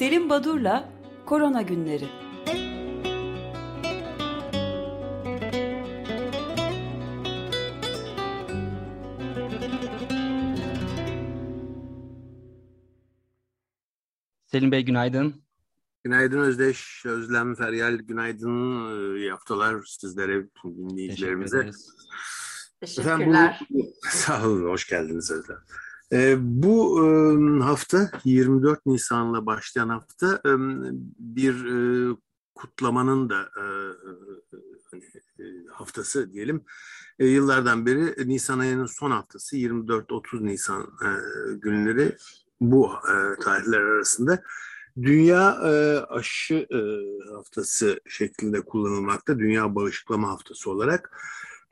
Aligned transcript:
Selim 0.00 0.30
Badur'la 0.30 0.92
Korona 1.26 1.62
Günleri. 1.62 2.08
Selim 14.46 14.72
Bey 14.72 14.84
günaydın. 14.84 15.34
Günaydın 16.04 16.38
Özdeş, 16.38 17.06
Özlem, 17.06 17.54
Feryal, 17.54 17.94
günaydın. 17.94 19.16
İyi 19.16 19.30
haftalar 19.30 19.82
sizlere, 19.84 20.46
dinleyicilerimize. 20.64 21.70
Teşekkürler. 22.80 23.60
bu, 23.70 23.92
sağ 24.10 24.48
olun, 24.48 24.70
hoş 24.70 24.88
geldiniz 24.88 25.30
Özlem. 25.30 25.58
Ee, 26.12 26.36
bu 26.40 27.04
e, 27.04 27.62
hafta 27.62 28.10
24 28.24 28.86
Nisan'la 28.86 29.46
başlayan 29.46 29.88
hafta 29.88 30.40
e, 30.46 30.50
bir 31.18 31.64
e, 31.64 32.16
kutlamanın 32.54 33.30
da 33.30 33.40
e, 33.40 33.64
hani, 34.90 35.04
e, 35.38 35.44
haftası 35.72 36.32
diyelim. 36.32 36.64
E, 37.18 37.26
yıllardan 37.26 37.86
beri 37.86 38.28
Nisan 38.28 38.58
ayının 38.58 38.86
son 38.86 39.10
haftası 39.10 39.56
24-30 39.56 40.46
Nisan 40.46 40.82
e, 40.82 41.10
günleri 41.54 42.16
bu 42.60 42.90
e, 42.92 43.40
tarihler 43.40 43.80
arasında 43.80 44.42
Dünya 45.02 45.58
e, 45.64 45.98
aşı 46.08 46.54
e, 46.54 46.80
haftası 47.34 48.00
şeklinde 48.08 48.60
kullanılmakta. 48.60 49.38
Dünya 49.38 49.74
bağışıklama 49.74 50.28
haftası 50.28 50.70
olarak. 50.70 51.20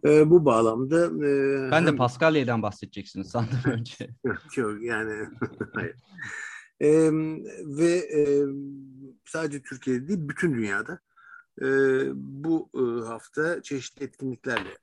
E, 0.04 0.30
bu 0.30 0.44
bağlamda... 0.44 1.06
E, 1.06 1.70
ben 1.70 1.86
de 1.86 1.96
Paskalya'dan 1.96 2.62
bahsedeceksiniz 2.62 3.30
sandım 3.30 3.58
önce. 3.64 4.08
Yok 4.56 4.82
yani 4.82 5.28
hayır. 5.74 5.96
E, 6.80 6.90
ve 7.64 7.92
e, 7.92 8.46
sadece 9.24 9.62
Türkiye'de 9.62 10.08
değil 10.08 10.28
bütün 10.28 10.54
dünyada 10.54 11.00
e, 11.62 11.66
bu 12.14 12.70
e, 12.74 13.06
hafta 13.06 13.62
çeşitli 13.62 14.04
etkinliklerle 14.04 14.76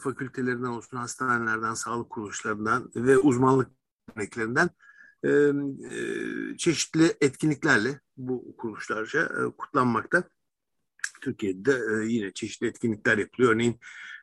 fakültelerinden 0.00 0.68
olsun, 0.68 0.96
hastanelerden, 0.96 1.74
sağlık 1.74 2.10
kuruluşlarından 2.10 2.90
ve 2.96 3.18
uzmanlık 3.18 3.70
örneklerinden 4.16 4.70
e, 5.24 5.52
çeşitli 6.58 7.14
etkinliklerle 7.20 8.00
bu 8.16 8.56
kuruluşlarca 8.56 9.22
e, 9.22 9.50
kutlanmakta. 9.58 10.24
Türkiye'de 11.20 11.72
e, 11.72 12.06
yine 12.06 12.32
çeşitli 12.32 12.66
etkinlikler 12.66 13.18
yapılıyor. 13.18 13.52
Örneğin 13.52 13.80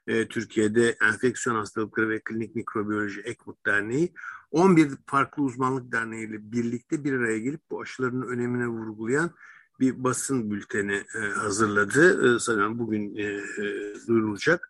e, 0.08 0.28
Türkiye'de 0.28 0.98
Enfeksiyon 1.02 1.56
Hastalıkları 1.56 2.10
ve 2.10 2.20
Klinik 2.20 2.56
Mikrobiyoloji 2.56 3.22
EKMUT 3.22 3.66
Derneği 3.66 4.14
11 4.52 4.92
farklı 5.06 5.44
uzmanlık 5.44 5.92
derneğiyle 5.92 6.52
birlikte 6.52 7.04
bir 7.04 7.14
araya 7.14 7.40
gelip 7.40 7.62
bu 7.72 7.82
aşıların 7.82 8.22
önemine 8.22 8.68
vurgulayan 8.68 9.32
bir 9.80 10.04
basın 10.04 10.52
bülteni 10.52 11.04
e, 11.16 11.20
hazırladı. 11.20 12.36
E, 12.36 12.40
sanıyorum 12.40 12.80
bugün 12.80 13.16
e, 13.16 13.24
e, 13.24 13.94
duyurulacak. 14.08 14.70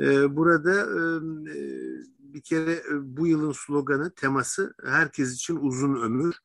E, 0.00 0.36
burada 0.36 0.80
e, 0.80 1.00
bir 2.18 2.40
kere 2.40 2.72
e, 2.72 2.82
bu 3.16 3.26
yılın 3.26 3.52
sloganı, 3.52 4.10
teması 4.10 4.74
herkes 4.84 5.34
için 5.34 5.56
uzun 5.56 6.02
ömür. 6.02 6.36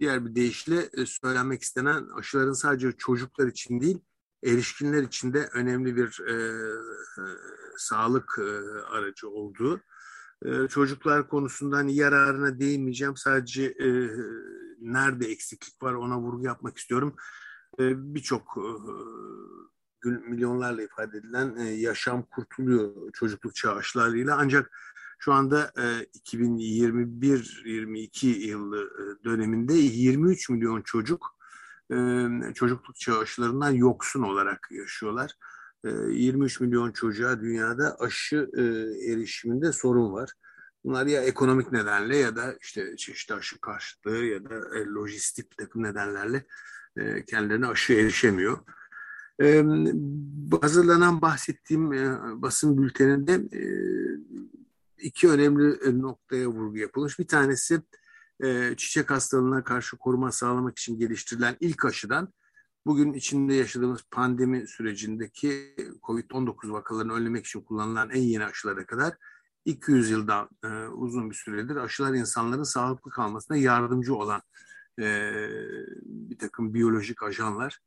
Diğer 0.00 0.26
bir 0.26 0.34
deyişle 0.34 0.88
e, 0.92 1.06
söylenmek 1.06 1.62
istenen 1.62 2.08
aşıların 2.16 2.52
sadece 2.52 2.92
çocuklar 2.92 3.46
için 3.46 3.80
değil, 3.80 3.98
erişkinler 4.44 5.02
için 5.02 5.32
de 5.32 5.48
önemli 5.52 5.96
bir 5.96 6.20
e, 6.26 6.32
e, 6.32 6.36
sağlık 7.76 8.38
e, 8.38 8.82
aracı 8.82 9.28
olduğu. 9.28 9.80
E, 10.44 10.68
çocuklar 10.68 11.28
konusunda 11.28 11.76
hani 11.76 11.94
yararına 11.94 12.60
değinmeyeceğim. 12.60 13.16
Sadece 13.16 13.64
e, 13.64 14.10
nerede 14.80 15.26
eksiklik 15.26 15.82
var 15.82 15.94
ona 15.94 16.20
vurgu 16.20 16.44
yapmak 16.44 16.78
istiyorum. 16.78 17.16
E, 17.78 18.14
Birçok 18.14 18.58
e, 20.04 20.08
milyonlarla 20.08 20.82
ifade 20.82 21.18
edilen 21.18 21.56
e, 21.56 21.70
yaşam 21.70 22.22
kurtuluyor 22.22 23.12
çocukluk 23.12 23.54
çağı 23.54 23.74
aşılarıyla. 23.74 24.36
Ancak 24.36 24.70
şu 25.18 25.32
anda 25.32 25.72
e, 25.78 25.82
2021-22 26.24 28.26
yılı 28.26 28.84
e, 28.84 29.24
döneminde 29.24 29.74
23 29.74 30.50
milyon 30.50 30.82
çocuk 30.82 31.37
çocukluk 32.54 32.96
çağı 32.96 33.18
aşılarından 33.18 33.70
yoksun 33.70 34.22
olarak 34.22 34.68
yaşıyorlar. 34.70 35.34
E, 35.84 35.88
23 36.10 36.60
milyon 36.60 36.92
çocuğa 36.92 37.40
dünyada 37.40 37.96
aşı 38.00 38.50
erişiminde 39.08 39.72
sorun 39.72 40.12
var. 40.12 40.30
Bunlar 40.84 41.06
ya 41.06 41.22
ekonomik 41.22 41.72
nedenle 41.72 42.16
ya 42.16 42.36
da 42.36 42.54
işte 42.60 42.96
çeşitli 42.96 43.34
aşı 43.34 43.60
karşıtlığı 43.60 44.24
ya 44.24 44.44
da 44.44 44.60
lojistik 44.94 45.56
takım 45.56 45.82
nedenlerle 45.82 46.44
kendilerine 47.26 47.66
aşı 47.66 47.92
erişemiyor. 47.92 48.58
Hazırlanan 50.60 51.22
bahsettiğim 51.22 51.90
basın 52.42 52.82
bülteninde 52.82 53.40
iki 54.98 55.28
önemli 55.28 56.02
noktaya 56.02 56.48
vurgu 56.48 56.76
yapılmış. 56.76 57.18
Bir 57.18 57.28
tanesi 57.28 57.82
çiçek 58.76 59.10
hastalığına 59.10 59.64
karşı 59.64 59.96
koruma 59.96 60.32
sağlamak 60.32 60.78
için 60.78 60.98
geliştirilen 60.98 61.56
ilk 61.60 61.84
aşıdan 61.84 62.32
bugün 62.86 63.12
içinde 63.12 63.54
yaşadığımız 63.54 64.00
pandemi 64.10 64.68
sürecindeki 64.68 65.76
COVID-19 66.02 66.72
vakalarını 66.72 67.12
önlemek 67.12 67.46
için 67.46 67.60
kullanılan 67.60 68.10
en 68.10 68.22
yeni 68.22 68.44
aşılara 68.44 68.86
kadar 68.86 69.14
200 69.64 70.10
yıldan 70.10 70.48
uzun 70.92 71.30
bir 71.30 71.34
süredir 71.34 71.76
aşılar 71.76 72.14
insanların 72.14 72.62
sağlıklı 72.62 73.10
kalmasına 73.10 73.56
yardımcı 73.56 74.14
olan 74.14 74.42
bir 76.02 76.38
takım 76.38 76.74
biyolojik 76.74 77.22
ajanlar. 77.22 77.80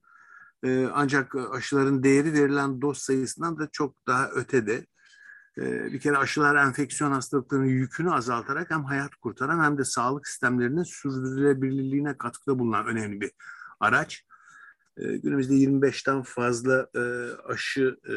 Ancak 0.94 1.36
aşıların 1.36 2.04
değeri 2.04 2.34
verilen 2.34 2.82
doz 2.82 2.98
sayısından 2.98 3.60
da 3.60 3.70
çok 3.72 4.08
daha 4.08 4.30
ötede. 4.30 4.86
Ee, 5.58 5.94
bir 5.94 6.00
kere 6.00 6.18
aşılar 6.18 6.56
enfeksiyon 6.56 7.12
hastalıklarının 7.12 7.66
yükünü 7.66 8.12
azaltarak 8.12 8.72
hem 8.72 8.84
hayat 8.84 9.16
kurtaran 9.16 9.64
hem 9.64 9.78
de 9.78 9.86
sağlık 9.86 10.28
sistemlerinin 10.28 10.84
sürdürülebilirliğine 10.84 12.18
katkıda 12.18 12.60
bulunan 12.60 12.86
önemli 12.86 13.22
bir 13.22 13.32
araç. 13.80 14.26
Ee, 14.98 15.18
günümüzde 15.18 15.54
25'ten 15.54 16.22
fazla 16.22 16.88
e, 16.96 17.02
aşı 17.46 18.00
e, 18.08 18.14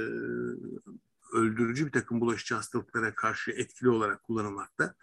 öldürücü 1.37 1.87
bir 1.87 1.93
takım 1.93 2.21
bulaşıcı 2.21 2.55
hastalıklara 2.55 3.15
karşı 3.15 3.51
etkili 3.51 3.89
olarak 3.89 4.23
kullanılmakta. 4.23 4.95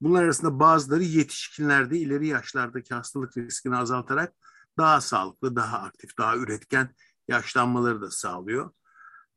Bunlar 0.00 0.22
arasında 0.24 0.60
bazıları 0.60 1.02
yetişkinlerde 1.02 1.98
ileri 1.98 2.26
yaşlardaki 2.26 2.94
hastalık 2.94 3.36
riskini 3.36 3.76
azaltarak 3.76 4.32
daha 4.78 5.00
sağlıklı, 5.00 5.56
daha 5.56 5.78
aktif, 5.78 6.18
daha 6.18 6.36
üretken 6.36 6.94
yaşlanmaları 7.28 8.00
da 8.00 8.10
sağlıyor. 8.10 8.70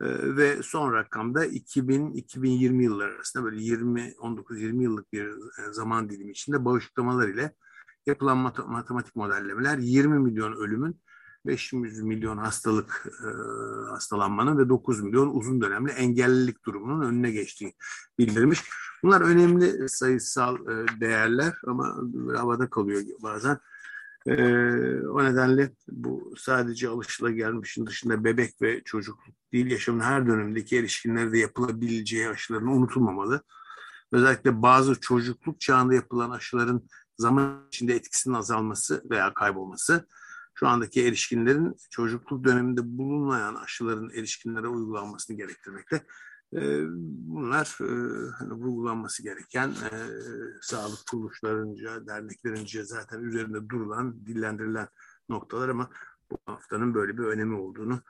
Ee, 0.01 0.35
ve 0.37 0.63
son 0.63 0.93
rakamda 0.93 1.45
2000-2020 1.45 2.83
yılları 2.83 3.15
arasında 3.15 3.43
böyle 3.43 3.61
20 3.61 4.01
19-20 4.01 4.83
yıllık 4.83 5.13
bir 5.13 5.25
e, 5.27 5.73
zaman 5.73 6.09
dilimi 6.09 6.31
içinde 6.31 6.65
bağışıklamalar 6.65 7.27
ile 7.27 7.55
yapılan 8.05 8.37
mat 8.37 8.67
matematik 8.67 9.15
modellemeler 9.15 9.77
20 9.77 10.19
milyon 10.19 10.53
ölümün 10.53 11.01
500 11.45 12.01
milyon 12.01 12.37
hastalık 12.37 13.07
e, 13.23 13.29
hastalanmanın 13.89 14.57
ve 14.57 14.69
9 14.69 15.01
milyon 15.01 15.35
uzun 15.35 15.61
dönemli 15.61 15.91
engellilik 15.91 16.65
durumunun 16.65 17.05
önüne 17.05 17.31
geçtiğini 17.31 17.73
bildirmiş. 18.19 18.63
Bunlar 19.03 19.21
önemli 19.21 19.89
sayısal 19.89 20.55
e, 20.55 20.99
değerler 20.99 21.53
ama 21.67 21.97
havada 22.35 22.69
kalıyor 22.69 23.03
bazen. 23.23 23.59
Ee, 24.27 25.07
o 25.07 25.23
nedenle 25.23 25.71
bu 25.87 26.33
sadece 26.37 26.89
alışılagelmişin 26.89 27.85
dışında 27.85 28.23
bebek 28.23 28.61
ve 28.61 28.81
çocukluk 28.83 29.35
değil, 29.53 29.71
yaşamın 29.71 29.99
her 29.99 30.27
dönemindeki 30.27 30.77
erişkinlerde 30.77 31.37
yapılabileceği 31.39 32.27
aşıların 32.27 32.67
unutulmamalı. 32.67 33.41
Özellikle 34.11 34.61
bazı 34.61 34.99
çocukluk 34.99 35.59
çağında 35.59 35.93
yapılan 35.93 36.29
aşıların 36.29 36.89
zaman 37.17 37.67
içinde 37.67 37.95
etkisinin 37.95 38.33
azalması 38.33 39.03
veya 39.09 39.33
kaybolması 39.33 40.07
şu 40.59 40.67
andaki 40.67 41.07
erişkinlerin 41.07 41.75
çocukluk 41.89 42.43
döneminde 42.43 42.81
bulunmayan 42.83 43.55
aşıların 43.55 44.09
erişkinlere 44.09 44.67
uygulanmasını 44.67 45.37
gerektirmekte. 45.37 46.03
Bunlar 46.51 47.77
e, 47.81 47.91
hani 48.31 48.53
vurgulanması 48.53 49.23
gereken 49.23 49.69
e, 49.69 49.91
sağlık 50.61 50.99
kuruluşlarınca, 51.11 52.07
derneklerince 52.07 52.83
zaten 52.83 53.21
üzerinde 53.21 53.69
durulan, 53.69 54.25
dillendirilen 54.25 54.87
noktalar 55.29 55.69
ama 55.69 55.89
bu 56.31 56.37
haftanın 56.45 56.93
böyle 56.93 57.17
bir 57.17 57.23
önemi 57.23 57.55
olduğunu 57.55 58.01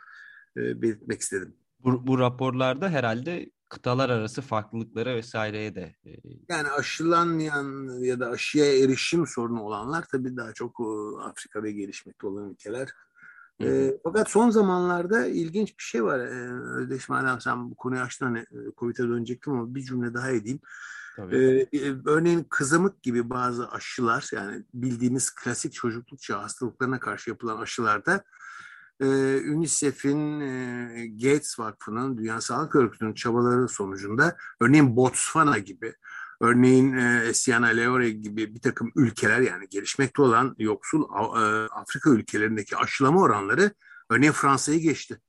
e, 0.57 0.81
belirtmek 0.81 1.21
istedim. 1.21 1.55
Bu, 1.79 2.07
bu 2.07 2.19
raporlarda 2.19 2.89
herhalde 2.89 3.51
kıtalar 3.69 4.09
arası 4.09 4.41
farklılıklara 4.41 5.15
vesaireye 5.15 5.75
de. 5.75 5.95
Yani 6.49 6.69
aşılanmayan 6.69 7.99
ya 8.01 8.19
da 8.19 8.29
aşıya 8.29 8.83
erişim 8.83 9.27
sorunu 9.27 9.61
olanlar 9.61 10.05
tabii 10.11 10.37
daha 10.37 10.53
çok 10.53 10.79
Afrika 11.21 11.63
ve 11.63 11.71
gelişmekte 11.71 12.27
olan 12.27 12.49
ülkeler 12.49 12.89
e, 13.61 13.97
fakat 14.03 14.29
son 14.29 14.49
zamanlarda 14.49 15.25
ilginç 15.25 15.77
bir 15.77 15.83
şey 15.83 16.03
var. 16.03 16.19
E, 16.19 16.51
Özdeş 16.77 17.09
Madem 17.09 17.41
sen 17.41 17.71
bu 17.71 17.75
konuyu 17.75 18.01
açtın 18.01 18.25
hani 18.25 18.45
Covid'e 18.77 19.03
dönecektim 19.03 19.53
ama 19.53 19.75
bir 19.75 19.81
cümle 19.81 20.13
daha 20.13 20.31
edeyim. 20.31 20.59
Ee, 21.19 21.67
örneğin 22.05 22.45
kızamık 22.49 23.03
gibi 23.03 23.29
bazı 23.29 23.71
aşılar 23.71 24.29
yani 24.33 24.63
bildiğimiz 24.73 25.35
klasik 25.35 25.73
çocukluk 25.73 26.21
çağı 26.21 26.41
hastalıklarına 26.41 26.99
karşı 26.99 27.29
yapılan 27.29 27.57
aşılarda 27.61 28.23
e, 28.99 29.05
UNICEF'in, 29.51 30.39
e, 30.39 31.07
Gates 31.07 31.59
Vakfı'nın, 31.59 32.17
Dünya 32.17 32.41
Sağlık 32.41 32.75
Örgütü'nün 32.75 33.13
çabaları 33.13 33.67
sonucunda 33.67 34.37
örneğin 34.61 34.95
Botswana 34.95 35.57
gibi, 35.57 35.93
örneğin 36.41 36.97
e, 36.97 37.33
Sierra 37.33 37.65
Leone 37.65 38.09
gibi 38.09 38.55
bir 38.55 38.61
takım 38.61 38.91
ülkeler 38.95 39.39
yani 39.39 39.69
gelişmekte 39.69 40.21
olan 40.21 40.55
yoksul 40.59 41.03
e, 41.03 41.67
Afrika 41.67 42.09
ülkelerindeki 42.09 42.77
aşılama 42.77 43.21
oranları 43.21 43.71
örneğin 44.09 44.31
Fransa'yı 44.31 44.79
geçti. 44.79 45.21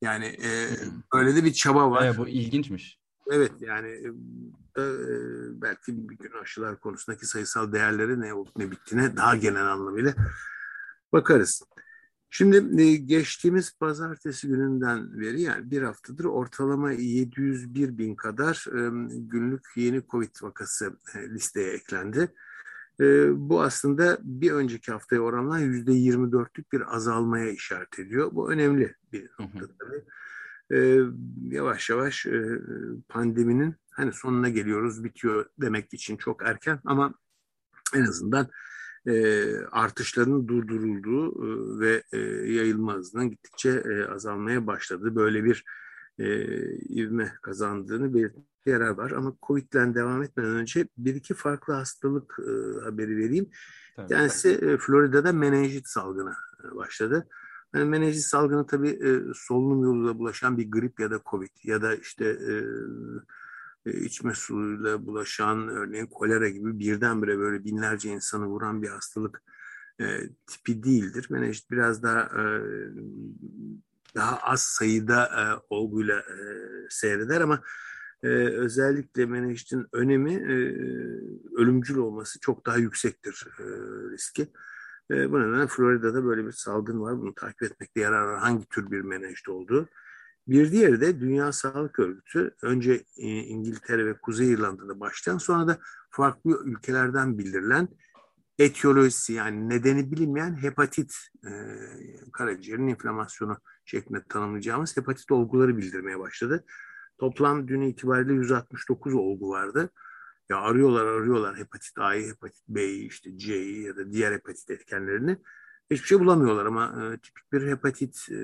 Yani 0.00 0.26
e, 0.26 0.68
öyle 1.12 1.36
de 1.36 1.44
bir 1.44 1.52
çaba 1.52 1.90
var. 1.90 2.04
Evet, 2.06 2.18
bu 2.18 2.28
ilginçmiş. 2.28 2.98
Evet 3.30 3.52
yani 3.60 3.88
e, 4.78 4.82
belki 5.62 6.08
bir 6.08 6.18
gün 6.18 6.32
aşılar 6.42 6.80
konusundaki 6.80 7.26
sayısal 7.26 7.72
değerleri 7.72 8.20
ne 8.20 8.34
olup 8.34 8.56
ne 8.56 8.70
bittiğine 8.70 9.16
daha 9.16 9.36
genel 9.36 9.66
anlamıyla 9.66 10.14
bakarız. 11.12 11.62
Şimdi 12.30 12.82
e, 12.82 12.96
geçtiğimiz 12.96 13.78
pazartesi 13.78 14.48
gününden 14.48 15.20
beri 15.20 15.40
yani 15.40 15.70
bir 15.70 15.82
haftadır 15.82 16.24
ortalama 16.24 16.92
701 16.92 17.98
bin 17.98 18.14
kadar 18.14 18.66
e, 18.68 19.10
günlük 19.10 19.66
yeni 19.76 20.02
Covid 20.10 20.42
vakası 20.42 20.96
e, 21.14 21.30
listeye 21.30 21.72
eklendi. 21.72 22.28
Bu 23.30 23.62
aslında 23.62 24.18
bir 24.22 24.52
önceki 24.52 24.92
haftaya 24.92 25.20
oranla 25.20 25.60
%24'lük 25.60 26.72
bir 26.72 26.96
azalmaya 26.96 27.50
işaret 27.50 27.98
ediyor. 27.98 28.30
Bu 28.32 28.52
önemli 28.52 28.94
bir 29.12 29.30
nokta 29.40 29.66
tabii. 29.78 30.04
Yavaş 31.54 31.90
yavaş 31.90 32.26
pandeminin 33.08 33.74
hani 33.90 34.12
sonuna 34.12 34.48
geliyoruz, 34.48 35.04
bitiyor 35.04 35.46
demek 35.60 35.94
için 35.94 36.16
çok 36.16 36.42
erken 36.42 36.80
ama 36.84 37.14
en 37.94 38.02
azından 38.02 38.48
e, 39.06 39.44
artışların 39.72 40.48
durdurulduğu 40.48 41.28
e, 41.28 41.80
ve 41.80 42.02
e, 42.12 42.18
yayılma 42.52 42.94
hızının 42.94 43.30
gittikçe 43.30 43.70
e, 43.70 44.04
azalmaya 44.04 44.66
başladığı 44.66 45.16
böyle 45.16 45.44
bir 45.44 45.64
e, 46.18 46.26
ivme 46.78 47.32
kazandığını 47.42 48.14
belirtmekte 48.14 48.70
yarar 48.70 48.90
var. 48.90 49.10
Ama 49.10 49.36
Covid'den 49.42 49.94
devam 49.94 50.22
etmeden 50.22 50.50
önce 50.50 50.88
bir 50.98 51.14
iki 51.14 51.34
farklı 51.34 51.74
hastalık 51.74 52.38
e, 52.38 52.84
haberi 52.84 53.16
vereyim. 53.16 53.50
Tabii. 53.96 54.08
Tanesi 54.08 54.48
e, 54.48 54.78
Florida'da 54.78 55.32
menenjit 55.32 55.88
salgını 55.88 56.32
e, 56.64 56.76
başladı. 56.76 57.28
Yani 57.74 57.84
menenjit 57.84 58.22
salgını 58.22 58.66
tabii 58.66 58.88
e, 58.88 59.20
solunum 59.34 59.82
yoluyla 59.82 60.18
bulaşan 60.18 60.58
bir 60.58 60.70
grip 60.70 61.00
ya 61.00 61.10
da 61.10 61.20
Covid 61.30 61.50
ya 61.64 61.82
da 61.82 61.94
işte 61.94 62.24
e, 62.24 62.54
içme 63.92 64.34
suyuyla 64.34 65.06
bulaşan 65.06 65.68
örneğin 65.68 66.06
kolera 66.06 66.48
gibi 66.48 66.78
birdenbire 66.78 67.38
böyle 67.38 67.64
binlerce 67.64 68.08
insanı 68.08 68.46
vuran 68.46 68.82
bir 68.82 68.88
hastalık 68.88 69.42
e, 70.00 70.04
tipi 70.46 70.82
değildir. 70.82 71.26
Menenjit 71.30 71.70
biraz 71.70 72.02
daha 72.02 72.20
e, 72.20 72.44
daha 74.14 74.36
az 74.36 74.62
sayıda 74.62 75.24
e, 75.24 75.42
olguyla 75.70 76.18
e, 76.18 76.36
seyreder 76.90 77.40
ama 77.40 77.62
e, 78.22 78.28
özellikle 78.36 79.26
menenjitin 79.26 79.86
önemi 79.92 80.34
e, 80.34 80.56
ölümcül 81.56 81.96
olması 81.96 82.40
çok 82.40 82.66
daha 82.66 82.76
yüksektir 82.76 83.46
e, 83.58 83.64
riski. 84.10 84.52
E, 85.10 85.32
bu 85.32 85.40
nedenle 85.40 85.66
Florida'da 85.66 86.24
böyle 86.24 86.46
bir 86.46 86.52
salgın 86.52 87.00
var. 87.00 87.18
Bunu 87.18 87.34
takip 87.34 87.62
etmekte 87.62 88.00
yarar. 88.00 88.38
Hangi 88.38 88.66
tür 88.66 88.90
bir 88.90 89.00
menenjit 89.00 89.48
olduğu. 89.48 89.88
Bir 90.48 90.72
diğeri 90.72 91.00
de 91.00 91.20
Dünya 91.20 91.52
Sağlık 91.52 91.98
Örgütü 91.98 92.54
önce 92.62 93.04
e, 93.16 93.28
İngiltere 93.28 94.06
ve 94.06 94.18
Kuzey 94.18 94.52
İrlanda'da 94.52 95.00
başlayan 95.00 95.38
sonra 95.38 95.68
da 95.68 95.78
farklı 96.10 96.62
ülkelerden 96.64 97.38
bildirilen 97.38 97.88
etiyolojisi 98.58 99.32
yani 99.32 99.68
nedeni 99.68 100.12
bilinmeyen 100.12 100.62
hepatit 100.62 101.14
e, 101.44 101.50
karaciğerin 102.32 102.88
inflamasyonu 102.88 103.56
şeklinde 103.84 104.24
tanımlayacağımız 104.28 104.96
hepatit 104.96 105.30
olguları 105.30 105.76
bildirmeye 105.76 106.18
başladı. 106.18 106.64
Toplam 107.18 107.68
dün 107.68 107.80
itibariyle 107.80 108.32
169 108.32 109.14
olgu 109.14 109.50
vardı. 109.50 109.90
Ya 110.48 110.60
arıyorlar 110.60 111.06
arıyorlar 111.06 111.56
hepatit 111.56 111.98
A'yı, 111.98 112.28
hepatit 112.28 112.68
B'yi, 112.68 113.06
işte 113.08 113.38
C'yi 113.38 113.82
ya 113.82 113.96
da 113.96 114.12
diğer 114.12 114.32
hepatit 114.32 114.70
etkenlerini. 114.70 115.38
Hiçbir 115.90 116.06
şey 116.06 116.20
bulamıyorlar 116.20 116.66
ama 116.66 116.84
e, 117.04 117.18
tipik 117.18 117.52
bir 117.52 117.66
hepatit, 117.68 118.26
e, 118.30 118.38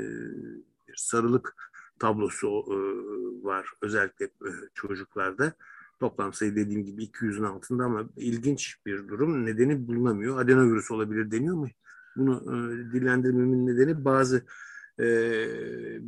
bir 0.88 0.94
sarılık 0.96 1.71
tablosu 2.02 2.48
e, 2.48 2.76
var 3.44 3.66
özellikle 3.82 4.24
e, 4.24 4.50
çocuklarda. 4.74 5.52
Toplam 6.00 6.32
sayı 6.32 6.56
dediğim 6.56 6.84
gibi 6.84 7.04
200'ün 7.04 7.44
altında 7.44 7.84
ama 7.84 8.08
ilginç 8.16 8.76
bir 8.86 9.08
durum. 9.08 9.46
Nedeni 9.46 9.86
bulunamıyor. 9.86 10.40
Adenovirüs 10.40 10.90
olabilir 10.90 11.30
deniyor 11.30 11.56
mu? 11.56 11.68
Bunu 12.16 12.42
e, 12.42 12.92
dillendirmemin 12.92 13.66
nedeni 13.66 14.04
bazı 14.04 14.46
e, 15.00 15.06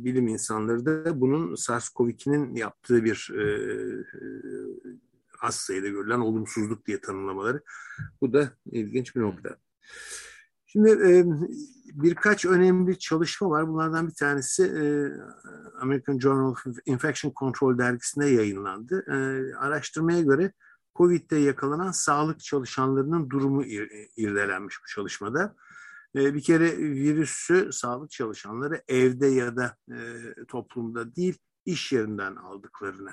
bilim 0.03 0.27
insanları 0.27 0.85
da 0.85 1.21
bunun 1.21 1.55
SARS-CoV-2'nin 1.55 2.55
yaptığı 2.55 3.03
bir 3.03 3.31
e, 3.35 3.45
az 5.41 5.55
sayıda 5.55 5.87
görülen 5.87 6.19
olumsuzluk 6.19 6.87
diye 6.87 7.01
tanımlamaları. 7.01 7.61
Bu 8.21 8.33
da 8.33 8.49
ilginç 8.71 9.15
bir 9.15 9.21
nokta. 9.21 9.57
Şimdi 10.75 10.89
e, 10.89 11.25
birkaç 11.93 12.45
önemli 12.45 12.99
çalışma 12.99 13.49
var. 13.49 13.67
Bunlardan 13.67 14.07
bir 14.07 14.13
tanesi 14.13 14.63
e, 14.63 14.83
American 15.81 16.19
Journal 16.19 16.51
of 16.51 16.65
Infection 16.85 17.33
Control 17.39 17.77
dergisinde 17.77 18.25
yayınlandı. 18.25 19.05
E, 19.07 19.15
araştırmaya 19.55 20.21
göre 20.21 20.51
COVID'de 20.95 21.35
yakalanan 21.35 21.91
sağlık 21.91 22.39
çalışanlarının 22.39 23.29
durumu 23.29 23.63
ir, 23.63 24.09
irdelenmiş 24.17 24.75
bu 24.83 24.87
çalışmada. 24.87 25.55
E, 26.15 26.33
bir 26.33 26.41
kere 26.41 26.77
virüsü 26.77 27.69
sağlık 27.71 28.11
çalışanları 28.11 28.81
evde 28.87 29.27
ya 29.27 29.55
da 29.55 29.75
e, 29.91 29.97
toplumda 30.47 31.15
değil 31.15 31.37
iş 31.65 31.91
yerinden 31.91 32.35
aldıklarını 32.35 33.11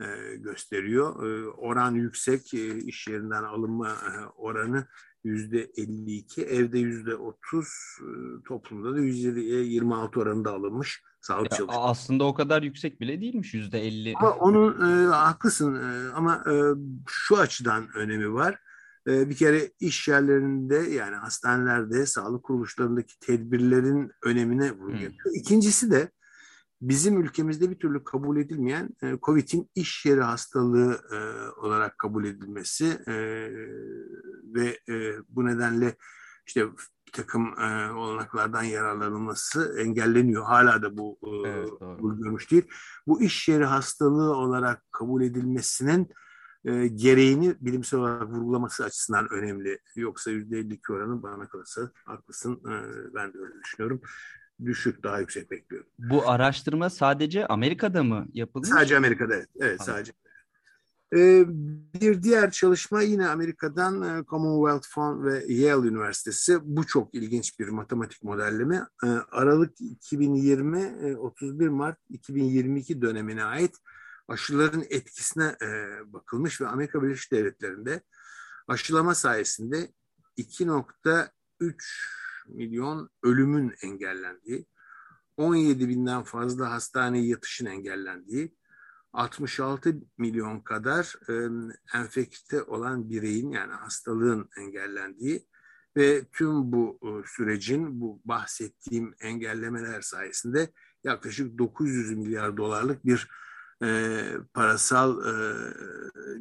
e, 0.00 0.36
gösteriyor. 0.36 1.26
E, 1.26 1.48
oran 1.48 1.94
yüksek, 1.94 2.54
e, 2.54 2.78
iş 2.78 3.08
yerinden 3.08 3.42
alınma 3.42 3.96
oranı 4.36 4.86
yüzde 5.24 5.70
52, 5.76 6.42
evde 6.42 6.78
yüzde 6.78 7.14
30, 7.14 7.66
e, 7.66 8.10
toplumda 8.48 8.94
da 8.94 9.00
yüzde 9.00 9.40
26 9.40 10.20
oranında 10.20 10.52
alınmış 10.52 11.02
sağlık 11.20 11.50
çalışanları. 11.50 11.78
Aslında 11.78 12.24
o 12.24 12.34
kadar 12.34 12.62
yüksek 12.62 13.00
bile 13.00 13.20
değilmiş 13.20 13.54
yüzde 13.54 13.86
50. 13.86 14.14
Ama 14.16 14.30
onun 14.30 14.72
e, 14.72 15.06
haklısın 15.06 15.74
e, 15.74 16.12
ama 16.12 16.44
e, 16.46 16.54
şu 17.08 17.38
açıdan 17.38 17.88
önemi 17.94 18.34
var. 18.34 18.58
E, 19.08 19.28
bir 19.28 19.36
kere 19.36 19.70
iş 19.80 20.08
yerlerinde 20.08 20.76
yani 20.76 21.16
hastanelerde, 21.16 22.06
sağlık 22.06 22.42
kuruluşlarındaki 22.44 23.18
tedbirlerin 23.20 24.10
önemine 24.24 24.72
vurgu 24.72 24.98
hmm. 24.98 25.34
İkincisi 25.34 25.90
de 25.90 26.10
bizim 26.80 27.20
ülkemizde 27.20 27.70
bir 27.70 27.78
türlü 27.78 28.04
kabul 28.04 28.36
edilmeyen 28.36 28.88
e, 29.02 29.18
COVID'in 29.22 29.70
iş 29.74 30.06
yeri 30.06 30.20
hastalığı 30.20 31.00
e, 31.12 31.16
olarak 31.60 31.98
kabul 31.98 32.24
edilmesi 32.24 32.86
e, 33.06 33.14
ve 34.54 34.78
e, 34.88 35.14
bu 35.28 35.46
nedenle 35.46 35.96
işte 36.46 36.66
bir 37.06 37.12
takım 37.12 37.58
e, 37.58 37.92
olanaklardan 37.92 38.62
yararlanılması 38.62 39.76
engelleniyor. 39.78 40.44
Hala 40.44 40.82
da 40.82 40.96
bu 40.96 41.18
e, 41.22 41.48
evet, 41.48 41.70
görmüş 42.00 42.50
değil. 42.50 42.64
Bu 43.06 43.22
iş 43.22 43.48
yeri 43.48 43.64
hastalığı 43.64 44.36
olarak 44.36 44.92
kabul 44.92 45.22
edilmesinin 45.22 46.08
e, 46.64 46.86
gereğini 46.86 47.54
bilimsel 47.60 48.00
olarak 48.00 48.28
vurgulaması 48.28 48.84
açısından 48.84 49.32
önemli. 49.32 49.78
Yoksa 49.96 50.30
%52 50.30 50.92
oranı 50.92 51.22
bana 51.22 51.48
kalırsa 51.48 51.90
haklısın. 52.04 52.54
E, 52.54 52.74
ben 53.14 53.32
de 53.32 53.38
öyle 53.38 53.54
düşünüyorum 53.64 54.00
düşük, 54.64 55.02
daha 55.02 55.20
yüksek 55.20 55.50
bekliyorum. 55.50 55.88
Bu 55.98 56.30
araştırma 56.30 56.90
sadece 56.90 57.46
Amerika'da 57.46 58.02
mı 58.02 58.26
yapılmış? 58.32 58.68
Sadece 58.68 58.96
Amerika'da, 58.96 59.34
evet. 59.34 59.48
Evet, 59.60 59.82
sadece. 59.82 60.12
Ee, 61.16 61.44
bir 62.00 62.22
diğer 62.22 62.50
çalışma 62.50 63.02
yine 63.02 63.28
Amerika'dan 63.28 64.02
e, 64.02 64.24
Commonwealth 64.24 64.88
Fund 64.88 65.24
ve 65.24 65.44
Yale 65.52 65.88
Üniversitesi. 65.88 66.58
Bu 66.62 66.86
çok 66.86 67.14
ilginç 67.14 67.58
bir 67.58 67.68
matematik 67.68 68.22
modelleme. 68.22 68.86
Ee, 69.04 69.06
Aralık 69.30 69.80
2020, 69.80 71.16
31 71.16 71.66
e, 71.66 71.68
Mart 71.68 71.98
2022 72.08 73.02
dönemine 73.02 73.44
ait 73.44 73.76
aşıların 74.28 74.84
etkisine 74.90 75.56
e, 75.62 75.68
bakılmış 76.12 76.60
ve 76.60 76.66
Amerika 76.66 77.02
Birleşik 77.02 77.32
Devletleri'nde 77.32 78.02
aşılama 78.68 79.14
sayesinde 79.14 79.88
2.3 80.38 81.30
milyon 82.46 83.10
ölümün 83.22 83.74
engellendiği, 83.82 84.66
17 85.36 85.88
binden 85.88 86.22
fazla 86.22 86.70
hastaneye 86.70 87.26
yatışın 87.26 87.66
engellendiği, 87.66 88.54
66 89.12 89.94
milyon 90.18 90.60
kadar 90.60 91.14
e, 91.28 91.34
enfekte 91.98 92.62
olan 92.62 93.10
bireyin 93.10 93.50
yani 93.50 93.72
hastalığın 93.72 94.48
engellendiği 94.58 95.46
ve 95.96 96.24
tüm 96.24 96.72
bu 96.72 96.98
e, 97.02 97.08
sürecin 97.26 98.00
bu 98.00 98.20
bahsettiğim 98.24 99.14
engellemeler 99.20 100.00
sayesinde 100.00 100.72
yaklaşık 101.04 101.58
900 101.58 102.16
milyar 102.16 102.56
dolarlık 102.56 103.06
bir 103.06 103.28
e, 103.82 104.22
parasal 104.54 105.26
e, 105.26 105.32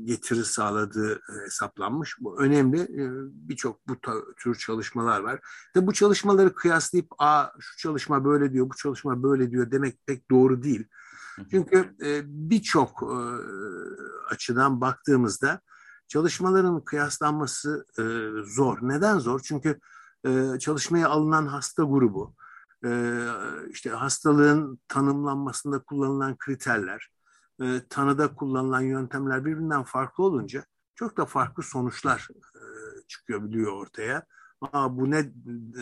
getiri 0.03 0.45
sağladığı 0.45 1.13
e, 1.13 1.45
hesaplanmış. 1.45 2.15
Bu 2.19 2.39
önemli. 2.41 2.81
E, 2.81 3.03
Birçok 3.49 3.87
bu 3.87 3.95
tür 4.37 4.55
çalışmalar 4.55 5.19
var. 5.19 5.39
Ve 5.75 5.87
bu 5.87 5.93
çalışmaları 5.93 6.53
kıyaslayıp 6.53 7.07
Aa, 7.17 7.45
şu 7.59 7.77
çalışma 7.77 8.25
böyle 8.25 8.53
diyor, 8.53 8.69
bu 8.69 8.75
çalışma 8.75 9.23
böyle 9.23 9.51
diyor 9.51 9.71
demek 9.71 10.07
pek 10.07 10.31
doğru 10.31 10.63
değil. 10.63 10.87
Çünkü 11.51 11.95
e, 12.05 12.21
birçok 12.25 13.03
e, 13.03 13.15
açıdan 14.29 14.81
baktığımızda 14.81 15.61
çalışmaların 16.07 16.83
kıyaslanması 16.83 17.85
e, 17.99 18.03
zor. 18.45 18.77
Neden 18.81 19.19
zor? 19.19 19.39
Çünkü 19.43 19.79
e, 20.25 20.59
çalışmaya 20.59 21.09
alınan 21.09 21.47
hasta 21.47 21.83
grubu, 21.83 22.35
e, 22.85 23.23
işte 23.69 23.89
hastalığın 23.89 24.79
tanımlanmasında 24.87 25.79
kullanılan 25.79 26.37
kriterler, 26.37 27.09
e, 27.61 27.81
tanıda 27.89 28.35
kullanılan 28.35 28.81
yöntemler 28.81 29.45
birbirinden 29.45 29.83
farklı 29.83 30.23
olunca 30.23 30.65
çok 30.95 31.17
da 31.17 31.25
farklı 31.25 31.63
sonuçlar 31.63 32.27
e, 32.55 32.61
çıkıyor 33.07 33.43
biliyor 33.43 33.71
ortaya. 33.71 34.25
Aa, 34.61 34.97
bu 34.97 35.11
ne 35.11 35.33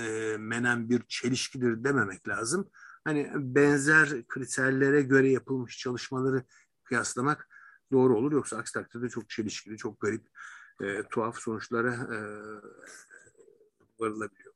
e, 0.02 0.38
menen 0.38 0.90
bir 0.90 1.02
çelişkidir 1.08 1.84
dememek 1.84 2.28
lazım. 2.28 2.70
Hani 3.04 3.32
benzer 3.36 4.28
kriterlere 4.28 5.02
göre 5.02 5.30
yapılmış 5.30 5.78
çalışmaları 5.78 6.44
kıyaslamak 6.84 7.50
doğru 7.92 8.18
olur. 8.18 8.32
Yoksa 8.32 8.58
aksi 8.58 8.74
takdirde 8.74 9.10
çok 9.10 9.30
çelişkili, 9.30 9.78
çok 9.78 10.00
garip, 10.00 10.28
e, 10.82 11.04
tuhaf 11.04 11.38
sonuçlara 11.38 11.94
e, 11.94 12.20
varılabiliyor. 14.00 14.54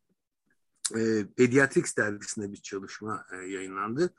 E, 0.96 1.28
Pediatrics 1.38 1.98
dergisinde 1.98 2.52
bir 2.52 2.62
çalışma 2.62 3.26
e, 3.32 3.36
yayınlandı 3.36 4.14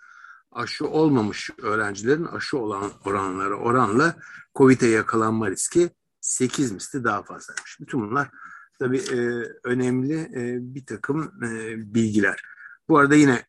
aşı 0.52 0.86
olmamış 0.86 1.50
öğrencilerin 1.62 2.24
aşı 2.24 2.58
olan 2.58 2.90
oranları 3.04 3.56
oranla 3.56 4.16
COVID'e 4.54 4.86
yakalanma 4.86 5.50
riski 5.50 5.90
8 6.20 6.72
misli 6.72 7.04
daha 7.04 7.22
fazlaymış. 7.22 7.80
Bütün 7.80 8.00
bunlar 8.00 8.30
tabii 8.78 8.98
e, 8.98 9.18
önemli 9.64 10.14
e, 10.14 10.74
bir 10.74 10.86
takım 10.86 11.32
e, 11.44 11.76
bilgiler. 11.94 12.42
Bu 12.88 12.98
arada 12.98 13.14
yine 13.14 13.42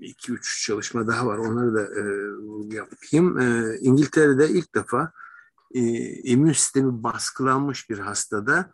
2-3 0.00 0.64
çalışma 0.66 1.06
daha 1.06 1.26
var. 1.26 1.38
Onları 1.38 1.74
da 1.74 1.82
e, 1.82 2.02
yapayım. 2.76 3.38
E, 3.38 3.78
İngiltere'de 3.80 4.48
ilk 4.48 4.74
defa 4.74 5.12
e, 5.74 5.80
immün 6.22 6.52
sistemi 6.52 7.02
baskılanmış 7.02 7.90
bir 7.90 7.98
hastada 7.98 8.70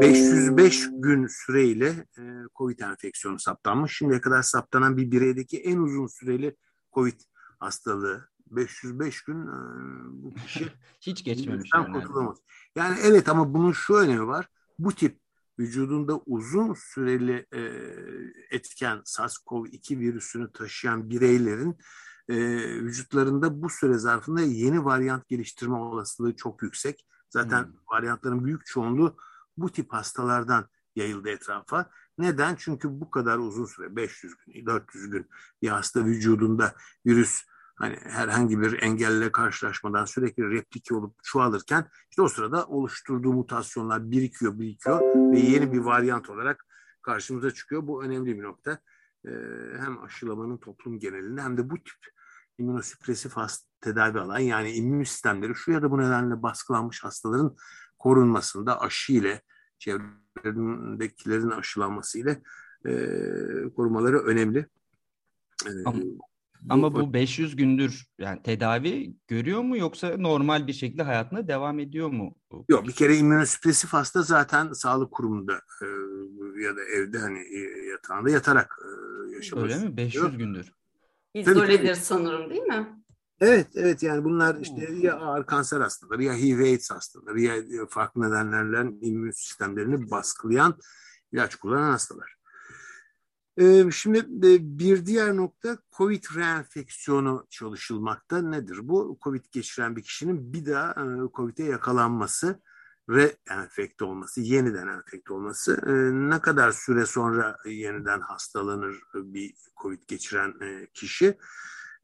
505 0.00 0.88
gün 0.92 1.26
süreyle 1.26 1.88
e, 2.18 2.22
COVID 2.56 2.78
enfeksiyonu 2.78 3.38
saptanmış. 3.38 3.96
Şimdiye 3.96 4.20
kadar 4.20 4.42
saptanan 4.42 4.96
bir 4.96 5.10
bireydeki 5.10 5.58
en 5.58 5.78
uzun 5.78 6.06
süreli 6.06 6.56
COVID 6.92 7.20
hastalığı 7.58 8.28
505 8.50 9.22
gün 9.22 9.46
e, 9.46 9.56
bu 10.12 10.34
kişi 10.34 10.72
hiç 11.00 11.24
geçmemiş. 11.24 11.70
Yani. 11.74 11.92
kurtulamaz. 11.92 12.38
Yani 12.76 12.98
evet 13.02 13.28
ama 13.28 13.54
bunun 13.54 13.72
şu 13.72 13.94
önemi 13.94 14.26
var. 14.26 14.48
Bu 14.78 14.92
tip 14.92 15.20
vücudunda 15.58 16.20
uzun 16.26 16.74
süreli 16.74 17.46
e, 17.52 17.60
etken 18.50 18.98
SARS-CoV-2 19.04 19.98
virüsünü 19.98 20.52
taşıyan 20.52 21.10
bireylerin 21.10 21.78
e, 22.28 22.36
vücutlarında 22.82 23.62
bu 23.62 23.68
süre 23.68 23.98
zarfında 23.98 24.40
yeni 24.40 24.84
varyant 24.84 25.28
geliştirme 25.28 25.74
olasılığı 25.74 26.36
çok 26.36 26.62
yüksek. 26.62 27.06
Zaten 27.30 27.64
hmm. 27.64 27.72
varyantların 27.92 28.44
büyük 28.44 28.66
çoğunluğu 28.66 29.16
bu 29.56 29.72
tip 29.72 29.92
hastalardan 29.92 30.68
yayıldı 30.96 31.28
etrafa. 31.28 31.90
Neden? 32.18 32.56
Çünkü 32.58 33.00
bu 33.00 33.10
kadar 33.10 33.38
uzun 33.38 33.64
süre 33.64 33.96
500 33.96 34.34
gün, 34.36 34.66
400 34.66 35.10
gün 35.10 35.26
bir 35.62 35.68
hasta 35.68 36.04
vücudunda 36.04 36.74
virüs 37.06 37.42
hani 37.76 37.96
herhangi 37.96 38.60
bir 38.60 38.82
engelle 38.82 39.32
karşılaşmadan 39.32 40.04
sürekli 40.04 40.50
replike 40.50 40.94
olup 40.94 41.24
çoğalırken 41.24 41.88
işte 42.10 42.22
o 42.22 42.28
sırada 42.28 42.66
oluşturduğu 42.66 43.32
mutasyonlar 43.32 44.10
birikiyor 44.10 44.58
birikiyor 44.58 45.00
ve 45.32 45.38
yeni 45.38 45.72
bir 45.72 45.78
varyant 45.78 46.30
olarak 46.30 46.66
karşımıza 47.02 47.50
çıkıyor. 47.50 47.86
Bu 47.86 48.04
önemli 48.04 48.38
bir 48.38 48.42
nokta. 48.42 48.78
Ee, 49.24 49.30
hem 49.78 50.02
aşılamanın 50.02 50.56
toplum 50.56 50.98
genelinde 50.98 51.42
hem 51.42 51.56
de 51.56 51.70
bu 51.70 51.74
tip 51.74 51.98
immünosüpresif 52.58 53.32
hasta 53.32 53.68
tedavi 53.80 54.20
alan 54.20 54.38
yani 54.38 54.72
immün 54.72 55.04
sistemleri 55.04 55.54
şu 55.54 55.72
ya 55.72 55.82
da 55.82 55.90
bu 55.90 55.98
nedenle 55.98 56.42
baskılanmış 56.42 57.04
hastaların 57.04 57.56
korunmasında 57.98 58.80
aşı 58.80 59.12
ile 59.12 59.42
çevrelerindeki 59.78 61.54
aşılanması 61.54 62.18
ile 62.18 62.42
e, 62.86 62.92
korumaları 63.76 64.18
önemli. 64.18 64.66
E, 65.66 65.70
ama, 65.84 66.02
ama 66.68 66.94
bu 66.94 67.12
500 67.12 67.56
gündür 67.56 68.06
yani 68.18 68.42
tedavi 68.42 69.14
görüyor 69.28 69.62
mu 69.62 69.76
yoksa 69.76 70.16
normal 70.16 70.66
bir 70.66 70.72
şekilde 70.72 71.02
hayatına 71.02 71.48
devam 71.48 71.78
ediyor 71.78 72.08
mu? 72.08 72.34
Yok 72.68 72.86
bir 72.86 72.92
kere 72.92 73.16
immünosüpresif 73.16 73.92
hasta 73.92 74.22
zaten 74.22 74.72
sağlık 74.72 75.10
kurumunda 75.10 75.52
e, 75.82 75.86
ya 76.62 76.76
da 76.76 76.84
evde 76.84 77.18
hani 77.18 77.38
e, 77.38 77.86
yatağında 77.90 78.30
yatarak 78.30 78.78
e, 78.84 78.88
yaşamak 79.36 79.64
Öyle 79.64 79.78
mi? 79.78 79.96
500 79.96 80.38
gündür. 80.38 80.72
İzoledir 81.34 81.94
sanırım 81.94 82.50
değil 82.50 82.62
mi? 82.62 82.97
Evet, 83.40 83.66
evet 83.74 84.02
yani 84.02 84.24
bunlar 84.24 84.56
işte 84.60 84.92
ya 85.00 85.16
ağır 85.16 85.46
kanser 85.46 85.80
hastaları 85.80 86.22
ya 86.22 86.34
HIV 86.34 86.60
AIDS 86.60 86.90
hastaları 86.90 87.40
ya 87.40 87.54
farklı 87.88 88.22
nedenlerle 88.22 88.90
immün 89.00 89.30
sistemlerini 89.30 90.10
baskılayan 90.10 90.78
ilaç 91.32 91.56
kullanan 91.56 91.90
hastalar. 91.90 92.38
Ee, 93.60 93.90
şimdi 93.92 94.18
e, 94.18 94.78
bir 94.78 95.06
diğer 95.06 95.36
nokta 95.36 95.78
COVID 95.96 96.24
reenfeksiyonu 96.36 97.46
çalışılmakta. 97.50 98.42
Nedir 98.42 98.78
bu? 98.82 99.18
COVID 99.22 99.44
geçiren 99.52 99.96
bir 99.96 100.02
kişinin 100.02 100.52
bir 100.52 100.66
daha 100.66 100.90
e, 100.90 101.04
COVID'e 101.34 101.64
yakalanması, 101.64 102.62
reenfekte 103.10 104.04
olması, 104.04 104.40
yeniden 104.40 104.86
enfekte 104.86 105.32
olması. 105.32 105.80
E, 105.86 105.92
ne 106.30 106.40
kadar 106.40 106.72
süre 106.72 107.06
sonra 107.06 107.58
yeniden 107.66 108.20
hastalanır 108.20 109.02
bir 109.14 109.54
COVID 109.82 110.02
geçiren 110.08 110.54
kişi? 110.94 111.38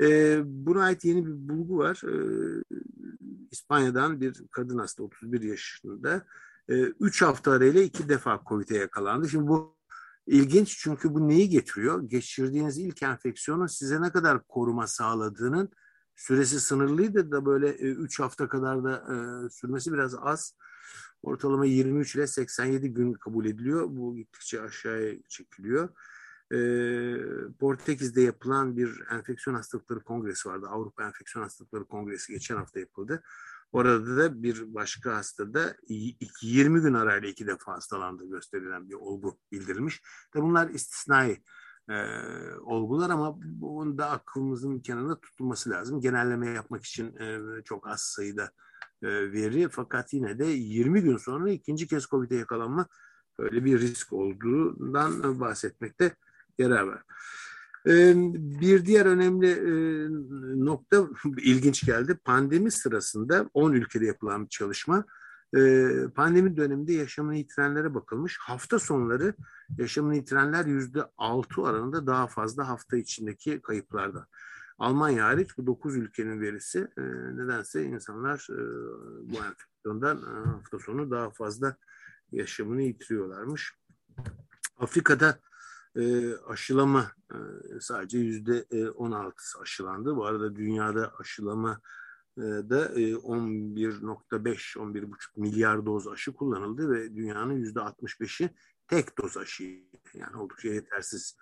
E, 0.01 0.41
buna 0.45 0.83
ait 0.83 1.05
yeni 1.05 1.27
bir 1.27 1.49
bulgu 1.49 1.79
var. 1.79 2.03
E, 2.05 2.15
İspanya'dan 3.51 4.21
bir 4.21 4.43
kadın 4.51 4.79
hasta 4.79 5.03
31 5.03 5.41
yaşında. 5.41 6.27
3 6.69 7.23
e, 7.23 7.25
hafta 7.25 7.51
arayla 7.51 7.83
iki 7.83 8.09
defa 8.09 8.43
COVID'e 8.49 8.77
yakalandı. 8.77 9.29
Şimdi 9.29 9.47
bu 9.49 9.77
ilginç 10.27 10.79
çünkü 10.79 11.15
bu 11.15 11.29
neyi 11.29 11.49
getiriyor? 11.49 12.03
Geçirdiğiniz 12.03 12.79
ilk 12.79 13.03
enfeksiyonun 13.03 13.67
size 13.67 14.03
ne 14.03 14.13
kadar 14.13 14.47
koruma 14.47 14.87
sağladığının 14.87 15.69
süresi 16.17 16.61
sınırlıydı 16.61 17.31
da 17.31 17.47
böyle 17.47 17.75
3 17.75 18.21
hafta 18.21 18.49
kadar 18.49 18.85
da 18.85 18.93
e, 18.97 19.51
sürmesi 19.51 19.93
biraz 19.93 20.15
az. 20.15 20.57
Ortalama 21.23 21.67
23 21.67 22.15
ile 22.15 22.27
87 22.27 22.95
gün 22.95 23.13
kabul 23.13 23.47
ediliyor. 23.47 23.87
Bu 23.89 24.17
gittikçe 24.17 24.63
aşağıya 24.63 25.23
çekiliyor 25.29 25.89
e, 26.53 26.59
Portekiz'de 27.59 28.21
yapılan 28.21 28.77
bir 28.77 29.03
enfeksiyon 29.11 29.57
hastalıkları 29.57 30.01
kongresi 30.01 30.49
vardı. 30.49 30.67
Avrupa 30.71 31.05
Enfeksiyon 31.05 31.43
Hastalıkları 31.43 31.85
Kongresi 31.85 32.33
geçen 32.33 32.57
hafta 32.57 32.81
yapıldı. 32.81 33.23
Orada 33.73 34.17
da 34.17 34.43
bir 34.43 34.75
başka 34.75 35.17
hastada 35.17 35.77
20 35.89 36.81
gün 36.81 36.95
arayla 36.95 37.29
iki 37.29 37.47
defa 37.47 37.73
hastalandığı 37.73 38.31
gösterilen 38.31 38.89
bir 38.89 38.95
olgu 38.95 39.39
bildirilmiş. 39.53 40.03
De 40.35 40.43
bunlar 40.43 40.69
istisnai 40.69 41.43
e, 41.91 41.95
olgular 42.61 43.11
ama 43.11 43.35
bunun 43.45 43.99
da 43.99 44.11
aklımızın 44.11 44.79
kenarında 44.79 45.21
tutulması 45.21 45.71
lazım. 45.71 46.01
Genelleme 46.01 46.49
yapmak 46.49 46.85
için 46.85 47.17
e, 47.17 47.41
çok 47.65 47.89
az 47.89 48.01
sayıda 48.01 48.51
e, 49.03 49.33
veri 49.33 49.69
fakat 49.69 50.13
yine 50.13 50.39
de 50.39 50.47
20 50.47 51.03
gün 51.03 51.17
sonra 51.17 51.51
ikinci 51.51 51.89
kez 51.89 52.07
COVID'e 52.07 52.37
yakalanma 52.37 52.87
böyle 53.39 53.65
bir 53.65 53.81
risk 53.81 54.13
olduğundan 54.13 55.41
bahsetmekte 55.41 56.17
yarar 56.59 56.83
var. 56.83 57.03
Bir 58.35 58.87
diğer 58.87 59.07
önemli 59.07 59.59
nokta 60.65 61.09
ilginç 61.39 61.87
geldi. 61.87 62.19
Pandemi 62.25 62.71
sırasında 62.71 63.51
10 63.55 63.73
ülkede 63.73 64.07
yapılan 64.07 64.45
bir 64.45 64.49
çalışma. 64.49 65.05
Pandemi 66.15 66.57
döneminde 66.57 66.93
yaşamını 66.93 67.37
yitirenlere 67.37 67.95
bakılmış. 67.95 68.39
Hafta 68.41 68.79
sonları 68.79 69.35
yaşamını 69.79 70.17
yitirenler 70.17 70.65
yüzde 70.65 71.05
altı 71.19 71.63
oranında 71.63 72.07
daha 72.07 72.27
fazla 72.27 72.69
hafta 72.69 72.97
içindeki 72.97 73.63
kayıplarda. 73.63 74.27
Almanya 74.79 75.25
hariç 75.25 75.59
bu 75.59 75.67
dokuz 75.67 75.97
ülkenin 75.97 76.41
verisi 76.41 76.89
nedense 77.35 77.85
insanlar 77.85 78.47
bu 79.23 79.37
enfeksiyondan 79.37 80.17
hafta 80.45 80.79
sonu 80.79 81.11
daha 81.11 81.31
fazla 81.31 81.77
yaşamını 82.33 82.83
yitiriyorlarmış. 82.83 83.75
Afrika'da 84.79 85.39
e, 85.97 86.35
aşılama 86.37 87.13
e, 87.31 87.37
sadece 87.81 88.19
yüzde 88.19 88.91
16 88.91 89.43
aşılandı. 89.63 90.17
Bu 90.17 90.27
arada 90.27 90.57
dünyada 90.57 91.13
aşılama 91.19 91.81
e, 92.39 92.43
da 92.43 92.85
e, 92.85 93.13
11.5 93.13 94.79
11.5 94.79 95.17
milyar 95.37 95.87
doz 95.87 96.09
aşı 96.09 96.33
kullanıldı 96.33 96.91
ve 96.91 97.17
dünyanın 97.17 97.53
yüzde 97.53 97.79
65'i 97.79 98.51
tek 98.89 99.19
doz 99.19 99.37
aşı 99.37 99.65
yani 100.15 100.37
oldukça 100.37 100.69
yetersiz 100.69 101.37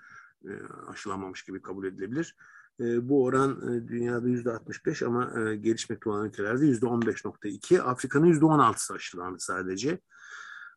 e, 0.45 0.51
aşılamamış 0.89 1.45
gibi 1.45 1.63
kabul 1.63 1.87
edilebilir. 1.87 2.37
E, 2.81 3.09
bu 3.09 3.25
oran 3.25 3.51
e, 3.51 3.89
dünyada 3.89 4.29
yüzde 4.29 4.51
65 4.51 5.03
ama 5.03 5.41
e, 5.41 5.57
gelişmekte 5.57 6.11
olan 6.11 6.27
ülkelerde 6.27 6.67
yüzde 6.67 6.87
15.2. 6.87 7.81
Afrika'nın 7.81 8.27
yüzde 8.27 8.45
16'sı 8.45 8.95
aşılandı 8.95 9.41
sadece. 9.41 10.01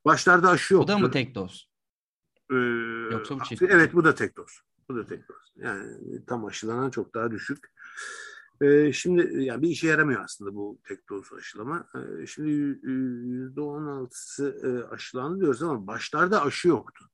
Başlarda 0.06 0.50
aşı 0.50 0.74
yoktu. 0.74 0.94
Bu 0.94 0.94
da 0.94 0.98
mı 0.98 1.12
tek 1.12 1.36
doz? 1.36 1.75
Ee, 2.52 2.56
Yoksa 3.12 3.40
bu 3.40 3.44
çift 3.44 3.62
Evet 3.62 3.94
bu 3.94 4.04
da 4.04 4.16
tek 4.16 4.38
doz. 4.38 4.62
Bu 4.90 4.96
da 4.96 5.06
tek 5.06 5.30
doz. 5.30 5.54
Yani 5.56 5.98
tam 6.28 6.46
aşılanan 6.46 6.90
çok 6.90 7.14
daha 7.14 7.32
düşük. 7.32 7.72
Ee, 8.62 8.94
şimdi 8.94 9.44
yani 9.44 9.62
bir 9.62 9.70
işe 9.70 9.88
yaramıyor 9.88 10.24
aslında 10.24 10.56
bu 10.56 10.80
tek 10.84 11.10
doz 11.10 11.34
aşılama. 11.34 11.88
Ee, 11.96 12.26
şimdi 12.26 12.50
yüzde 12.50 13.62
on 13.62 13.86
altısı 13.86 14.60
e, 14.64 14.94
aşılandı 14.94 15.42
diyoruz 15.42 15.64
ama 15.64 15.88
başlarda 15.88 16.44
aşı 16.44 16.68
yoktu. 16.68 17.06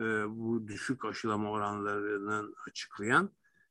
Ee, 0.00 0.04
bu 0.28 0.68
düşük 0.68 1.04
aşılama 1.04 1.50
oranlarını 1.50 2.54
açıklayan. 2.68 3.30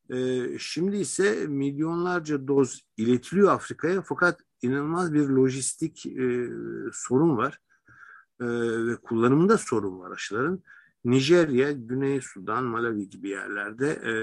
Ee, 0.09 0.59
şimdi 0.59 0.97
ise 0.97 1.47
milyonlarca 1.47 2.47
doz 2.47 2.81
iletiliyor 2.97 3.51
Afrika'ya 3.51 4.01
fakat 4.01 4.39
inanılmaz 4.61 5.13
bir 5.13 5.27
lojistik 5.29 6.05
e, 6.05 6.49
sorun 6.93 7.37
var. 7.37 7.59
Ee, 8.41 8.45
ve 8.87 8.95
kullanımında 8.95 9.57
sorun 9.57 9.99
var 9.99 10.11
aşıların. 10.11 10.63
Nijerya, 11.05 11.71
Güney 11.71 12.21
Sudan, 12.21 12.63
Malawi 12.63 13.09
gibi 13.09 13.29
yerlerde 13.29 13.89
e, 13.91 14.13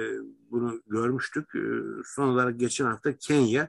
bunu 0.50 0.82
görmüştük. 0.86 1.54
E, 1.54 1.60
son 2.04 2.28
olarak 2.28 2.60
geçen 2.60 2.86
hafta 2.86 3.16
Kenya 3.16 3.68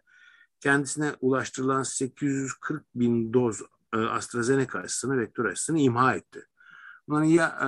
kendisine 0.59 1.15
ulaştırılan 1.21 1.83
840 1.83 2.83
bin 2.95 3.33
doz 3.33 3.61
e, 3.93 3.97
AstraZeneca 3.97 4.79
aşısını, 4.79 5.17
vektör 5.17 5.45
aşısını 5.45 5.79
imha 5.79 6.15
etti. 6.15 6.45
Bunların 7.07 7.25
ya 7.25 7.47
e, 7.47 7.67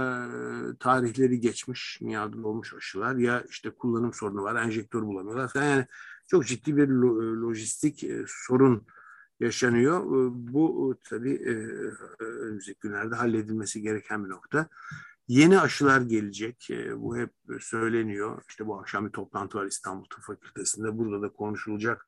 tarihleri 0.78 1.40
geçmiş, 1.40 2.02
miadı 2.02 2.42
olmuş 2.44 2.74
aşılar 2.74 3.16
ya 3.16 3.44
işte 3.50 3.70
kullanım 3.70 4.14
sorunu 4.14 4.44
var, 4.44 4.64
enjektör 4.64 5.02
bulamıyorlar 5.02 5.48
falan. 5.48 5.66
Yani 5.66 5.86
çok 6.28 6.46
ciddi 6.46 6.78
bir 6.78 6.88
lo, 6.88 7.42
lojistik 7.42 8.04
e, 8.04 8.26
sorun 8.28 8.88
yaşanıyor. 9.40 10.00
E, 10.00 10.54
bu 10.54 10.98
tabii 11.04 11.34
e, 11.34 11.54
önümüzdeki 12.20 12.80
günlerde 12.80 13.16
halledilmesi 13.16 13.82
gereken 13.82 14.26
bir 14.26 14.30
nokta. 14.30 14.68
Yeni 15.28 15.60
aşılar 15.60 16.02
gelecek. 16.02 16.70
E, 16.72 17.02
bu 17.02 17.18
hep 17.18 17.32
söyleniyor. 17.60 18.42
İşte 18.50 18.68
bu 18.68 18.80
akşam 18.80 19.06
bir 19.06 19.12
toplantı 19.12 19.58
var 19.58 19.66
İstanbul 19.66 20.06
Tıp 20.06 20.24
Fakültesi'nde. 20.24 20.98
Burada 20.98 21.22
da 21.22 21.30
konuşulacak 21.30 22.06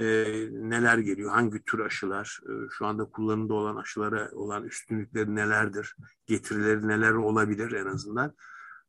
e, 0.00 0.04
neler 0.52 0.98
geliyor, 0.98 1.30
hangi 1.30 1.64
tür 1.64 1.78
aşılar, 1.78 2.40
e, 2.48 2.52
şu 2.70 2.86
anda 2.86 3.04
kullanımda 3.04 3.54
olan 3.54 3.76
aşılara 3.76 4.30
olan 4.32 4.64
üstünlükleri 4.64 5.34
nelerdir, 5.34 5.96
getirileri 6.26 6.88
neler 6.88 7.12
olabilir 7.12 7.72
en 7.72 7.86
azından. 7.86 8.34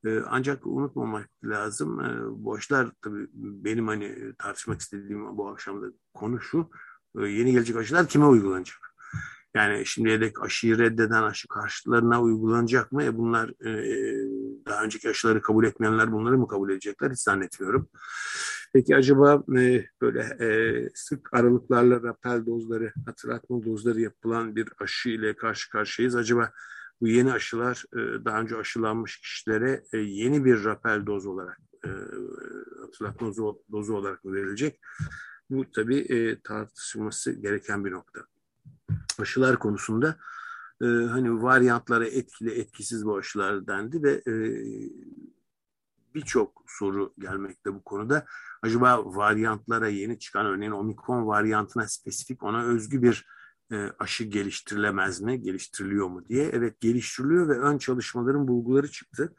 E, 0.05 0.19
ancak 0.19 0.67
unutmamak 0.67 1.29
lazım, 1.43 1.99
e, 1.99 2.21
bu 2.43 2.55
aşılar 2.55 2.91
tabii 3.01 3.27
benim 3.33 3.87
hani 3.87 4.33
tartışmak 4.37 4.81
istediğim 4.81 5.37
bu 5.37 5.49
akşamda 5.49 5.87
konu 6.13 6.41
şu, 6.41 6.59
e, 6.59 6.67
yeni 7.15 7.51
gelecek 7.51 7.75
aşılar 7.75 8.07
kime 8.07 8.25
uygulanacak? 8.25 8.77
Yani 9.55 9.85
şimdiye 9.85 10.21
dek 10.21 10.43
aşıyı 10.43 10.77
reddeden 10.77 11.23
aşı 11.23 11.47
karşıtlarına 11.47 12.21
uygulanacak 12.21 12.91
mı? 12.91 13.03
E 13.03 13.17
bunlar 13.17 13.49
e, 13.49 13.71
daha 14.67 14.83
önceki 14.83 15.09
aşıları 15.09 15.41
kabul 15.41 15.65
etmeyenler 15.65 16.11
bunları 16.11 16.37
mı 16.37 16.47
kabul 16.47 16.69
edecekler? 16.69 17.11
Hiç 17.11 17.19
zannetmiyorum. 17.19 17.89
Peki 18.73 18.95
acaba 18.95 19.43
e, 19.59 19.85
böyle 20.01 20.19
e, 20.19 20.89
sık 20.93 21.33
aralıklarla 21.33 22.03
rapel 22.03 22.45
dozları, 22.45 22.93
hatırlatma 23.05 23.63
dozları 23.65 24.01
yapılan 24.01 24.55
bir 24.55 24.69
aşı 24.79 25.09
ile 25.09 25.35
karşı 25.35 25.69
karşıyayız. 25.69 26.15
Acaba 26.15 26.51
bu 27.01 27.07
yeni 27.07 27.33
aşılar 27.33 27.85
e, 27.93 28.25
daha 28.25 28.41
önce 28.41 28.55
aşılanmış 28.55 29.21
kişilere 29.21 29.83
e, 29.93 29.97
yeni 29.97 30.45
bir 30.45 30.63
rapel 30.63 31.05
doz 31.05 31.25
olarak, 31.25 31.59
e, 31.85 31.89
hatırlatma 32.81 33.27
dozu, 33.27 33.63
dozu 33.71 33.93
olarak 33.93 34.23
mı 34.23 34.33
verilecek? 34.33 34.79
Bu 35.51 35.71
tabii 35.71 35.99
e, 35.99 36.41
tartışılması 36.41 37.31
gereken 37.31 37.85
bir 37.85 37.91
nokta 37.91 38.21
aşılar 39.19 39.59
konusunda 39.59 40.17
e, 40.81 40.85
hani 40.85 41.43
varyantlara 41.43 42.07
etkili 42.07 42.51
etkisiz 42.51 43.05
bu 43.05 43.17
aşılar 43.17 43.67
dendi 43.67 44.03
ve 44.03 44.11
e, 44.27 44.33
birçok 46.15 46.63
soru 46.67 47.13
gelmekte 47.19 47.73
bu 47.73 47.83
konuda. 47.83 48.25
Acaba 48.61 49.05
varyantlara 49.05 49.87
yeni 49.87 50.19
çıkan 50.19 50.45
örneğin 50.45 50.71
omikron 50.71 51.27
varyantına 51.27 51.87
spesifik 51.87 52.43
ona 52.43 52.63
özgü 52.63 53.01
bir 53.01 53.25
e, 53.71 53.89
aşı 53.99 54.23
geliştirilemez 54.23 55.21
mi, 55.21 55.41
geliştiriliyor 55.41 56.07
mu 56.07 56.25
diye. 56.29 56.49
Evet 56.53 56.79
geliştiriliyor 56.81 57.49
ve 57.49 57.59
ön 57.59 57.77
çalışmaların 57.77 58.47
bulguları 58.47 58.91
çıktı. 58.91 59.35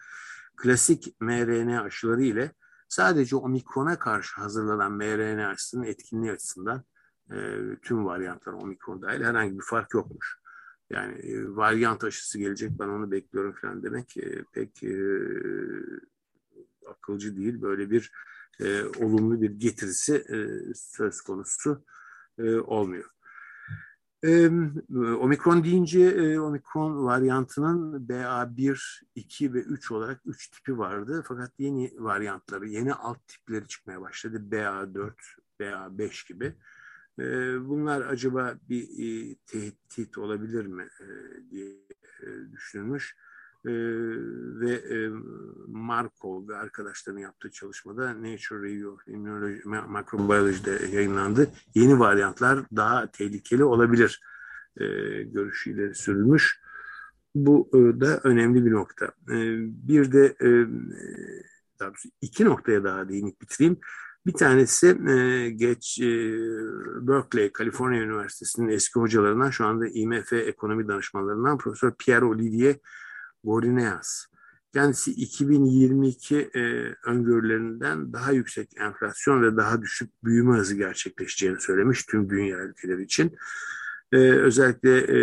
Klasik 0.56 1.20
mRNA 1.20 1.82
aşıları 1.82 2.22
ile 2.22 2.52
sadece 2.92 3.36
omikrona 3.36 3.98
karşı 3.98 4.40
hazırlanan 4.40 4.92
mRNA 4.92 5.48
aşısının 5.48 5.84
etkinliği 5.84 6.32
açısından 6.32 6.84
e, 7.30 7.36
tüm 7.82 8.06
varyantlar 8.06 8.52
omikron 8.52 9.02
dahil 9.02 9.22
herhangi 9.22 9.58
bir 9.58 9.64
fark 9.64 9.94
yokmuş. 9.94 10.38
Yani 10.90 11.14
e, 11.14 11.56
varyant 11.56 12.04
aşısı 12.04 12.38
gelecek 12.38 12.70
ben 12.78 12.88
onu 12.88 13.10
bekliyorum 13.10 13.52
falan 13.52 13.82
demek 13.82 14.16
e, 14.16 14.44
pek 14.52 14.82
e, 14.82 14.96
akılcı 16.86 17.36
değil. 17.36 17.62
Böyle 17.62 17.90
bir 17.90 18.12
e, 18.60 18.84
olumlu 18.84 19.42
bir 19.42 19.50
getirisi 19.50 20.14
e, 20.14 20.38
söz 20.74 21.20
konusu 21.20 21.84
e, 22.38 22.54
olmuyor. 22.54 23.10
E, 24.24 24.50
omikron 25.20 25.64
deyince 25.64 26.00
e, 26.00 26.38
omikron 26.38 27.04
varyantının 27.04 28.08
BA1, 28.08 29.02
2 29.14 29.54
ve 29.54 29.58
3 29.58 29.90
olarak 29.90 30.20
3 30.24 30.48
tipi 30.48 30.78
vardı. 30.78 31.24
Fakat 31.28 31.52
yeni 31.58 31.92
varyantları, 31.98 32.68
yeni 32.68 32.94
alt 32.94 33.28
tipleri 33.28 33.68
çıkmaya 33.68 34.00
başladı. 34.00 34.36
BA4, 34.50 35.12
BA5 35.60 36.28
gibi. 36.28 36.54
Ee, 37.18 37.68
bunlar 37.68 38.00
acaba 38.00 38.54
bir 38.68 38.82
e, 38.82 39.34
tehdit 39.46 40.18
olabilir 40.18 40.66
mi 40.66 40.88
e, 41.00 41.06
diye 41.50 41.68
e, 42.22 42.52
düşünülmüş. 42.52 43.16
Ve 43.64 45.10
Markov 45.68 46.48
ve 46.48 46.56
arkadaşlarının 46.56 47.20
yaptığı 47.20 47.50
çalışmada 47.50 48.14
Nature 48.14 48.62
Review 48.62 48.88
of 48.88 49.08
Immunology, 49.08 49.60
Microbiology'de 49.64 50.96
yayınlandı. 50.96 51.50
Yeni 51.74 51.98
varyantlar 51.98 52.58
daha 52.76 53.10
tehlikeli 53.10 53.64
olabilir 53.64 54.20
görüşüyle 55.24 55.94
sürülmüş. 55.94 56.60
Bu 57.34 57.70
da 58.00 58.20
önemli 58.24 58.64
bir 58.64 58.72
nokta. 58.72 59.12
bir 59.88 60.12
de 60.12 60.36
iki 62.20 62.44
noktaya 62.44 62.84
daha 62.84 63.08
değinip 63.08 63.40
bitireyim. 63.40 63.78
Bir 64.26 64.32
tanesi 64.32 64.86
e, 65.08 65.50
geç 65.50 66.00
e, 66.00 66.06
Berkeley, 67.08 67.52
Kaliforniya 67.52 68.02
Üniversitesi'nin 68.02 68.68
eski 68.68 69.00
hocalarından 69.00 69.50
şu 69.50 69.66
anda 69.66 69.88
IMF 69.88 70.32
ekonomi 70.32 70.88
danışmanlarından 70.88 71.58
Profesör 71.58 71.94
Pierre 71.98 72.24
Olivier 72.24 72.76
Gorineas. 73.44 74.26
Kendisi 74.74 75.10
2022 75.10 76.50
e, 76.54 76.60
öngörülerinden 77.06 78.12
daha 78.12 78.32
yüksek 78.32 78.68
enflasyon 78.76 79.42
ve 79.42 79.56
daha 79.56 79.82
düşük 79.82 80.24
büyüme 80.24 80.56
hızı 80.56 80.76
gerçekleşeceğini 80.76 81.60
söylemiş 81.60 82.06
tüm 82.06 82.30
dünya 82.30 82.58
ülkeleri 82.58 83.02
için. 83.02 83.36
E, 84.12 84.16
özellikle 84.18 84.98
e, 84.98 85.22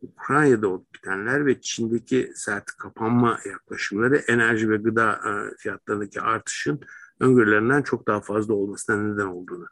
Ukrayna'da 0.00 0.68
olup 0.68 0.94
bitenler 0.94 1.46
ve 1.46 1.60
Çin'deki 1.60 2.32
sert 2.34 2.66
kapanma 2.66 3.38
yaklaşımları 3.46 4.16
enerji 4.16 4.70
ve 4.70 4.76
gıda 4.76 5.12
e, 5.12 5.56
fiyatlarındaki 5.56 6.20
artışın 6.20 6.80
öngörülerinden 7.20 7.82
çok 7.82 8.06
daha 8.06 8.20
fazla 8.20 8.54
olmasına 8.54 9.02
neden 9.02 9.26
olduğunu 9.26 9.66